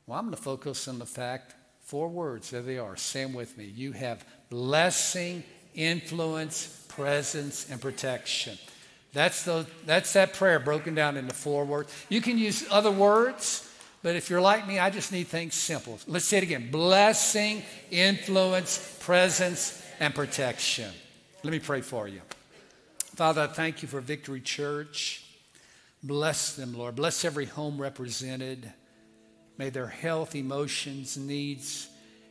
Well, 0.06 0.18
I'm 0.18 0.26
going 0.26 0.36
to 0.36 0.42
focus 0.42 0.88
on 0.88 0.98
the 0.98 1.06
fact 1.06 1.54
Four 1.84 2.08
words, 2.08 2.50
there 2.50 2.62
they 2.62 2.78
are. 2.78 2.96
Say 2.96 3.22
them 3.22 3.34
with 3.34 3.58
me. 3.58 3.66
You 3.66 3.92
have 3.92 4.24
blessing, 4.48 5.44
influence, 5.74 6.86
presence, 6.88 7.70
and 7.70 7.78
protection. 7.78 8.58
That's, 9.14 9.44
the, 9.44 9.64
that's 9.86 10.12
that 10.14 10.34
prayer 10.34 10.58
broken 10.58 10.94
down 10.94 11.16
into 11.16 11.32
four 11.32 11.64
words. 11.64 11.94
You 12.08 12.20
can 12.20 12.36
use 12.36 12.66
other 12.70 12.90
words, 12.90 13.70
but 14.02 14.16
if 14.16 14.28
you're 14.28 14.40
like 14.40 14.66
me, 14.66 14.80
I 14.80 14.90
just 14.90 15.12
need 15.12 15.28
things 15.28 15.54
simple. 15.54 15.98
Let's 16.08 16.24
say 16.24 16.38
it 16.38 16.42
again 16.42 16.70
blessing, 16.70 17.62
influence, 17.90 18.98
presence, 19.00 19.80
and 20.00 20.14
protection. 20.14 20.90
Let 21.44 21.52
me 21.52 21.60
pray 21.60 21.80
for 21.80 22.08
you. 22.08 22.22
Father, 23.14 23.42
I 23.42 23.46
thank 23.46 23.82
you 23.82 23.88
for 23.88 24.00
Victory 24.00 24.40
Church. 24.40 25.24
Bless 26.02 26.56
them, 26.56 26.74
Lord. 26.74 26.96
Bless 26.96 27.24
every 27.24 27.46
home 27.46 27.80
represented. 27.80 28.70
May 29.56 29.70
their 29.70 29.86
health, 29.86 30.34
emotions, 30.34 31.16
needs, 31.16 31.88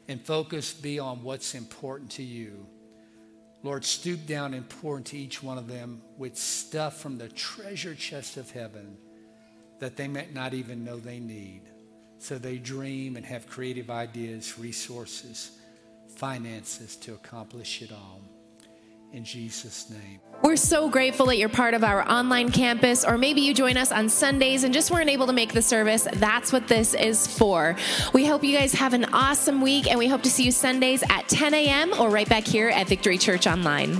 and 0.09 0.21
focus 0.21 0.73
be 0.73 0.99
on 0.99 1.23
what's 1.23 1.55
important 1.55 2.11
to 2.11 2.23
you. 2.23 2.67
Lord, 3.63 3.85
stoop 3.85 4.25
down 4.25 4.53
and 4.53 4.67
pour 4.67 4.97
into 4.97 5.15
each 5.15 5.41
one 5.41 5.57
of 5.57 5.67
them 5.67 6.01
with 6.17 6.37
stuff 6.37 6.99
from 6.99 7.17
the 7.17 7.29
treasure 7.29 7.95
chest 7.95 8.37
of 8.37 8.51
heaven 8.51 8.97
that 9.79 9.95
they 9.95 10.07
might 10.07 10.33
not 10.33 10.53
even 10.53 10.83
know 10.83 10.97
they 10.97 11.19
need. 11.19 11.61
So 12.19 12.37
they 12.37 12.57
dream 12.57 13.15
and 13.15 13.25
have 13.25 13.47
creative 13.47 13.89
ideas, 13.89 14.59
resources, 14.59 15.51
finances 16.15 16.95
to 16.97 17.13
accomplish 17.13 17.81
it 17.81 17.91
all 17.91 18.21
in 19.13 19.23
Jesus' 19.23 19.89
name. 19.89 20.19
We're 20.41 20.55
so 20.57 20.89
grateful 20.89 21.27
that 21.27 21.37
you're 21.37 21.47
part 21.47 21.73
of 21.73 21.83
our 21.83 22.07
online 22.09 22.51
campus, 22.51 23.05
or 23.05 23.17
maybe 23.17 23.41
you 23.41 23.53
join 23.53 23.77
us 23.77 23.91
on 23.91 24.09
Sundays 24.09 24.63
and 24.63 24.73
just 24.73 24.91
weren't 24.91 25.09
able 25.09 25.27
to 25.27 25.33
make 25.33 25.53
the 25.53 25.61
service. 25.61 26.07
That's 26.13 26.51
what 26.51 26.67
this 26.67 26.93
is 26.93 27.25
for. 27.27 27.77
We 28.11 28.25
hope 28.25 28.43
you 28.43 28.57
guys 28.57 28.73
have 28.73 28.93
an 28.93 29.05
awesome 29.13 29.61
week, 29.61 29.89
and 29.89 29.97
we 29.97 30.07
hope 30.07 30.23
to 30.23 30.29
see 30.29 30.43
you 30.43 30.51
Sundays 30.51 31.03
at 31.09 31.29
10 31.29 31.53
a.m. 31.53 31.93
or 31.99 32.09
right 32.09 32.27
back 32.27 32.43
here 32.43 32.69
at 32.69 32.87
Victory 32.87 33.17
Church 33.17 33.47
Online. 33.47 33.97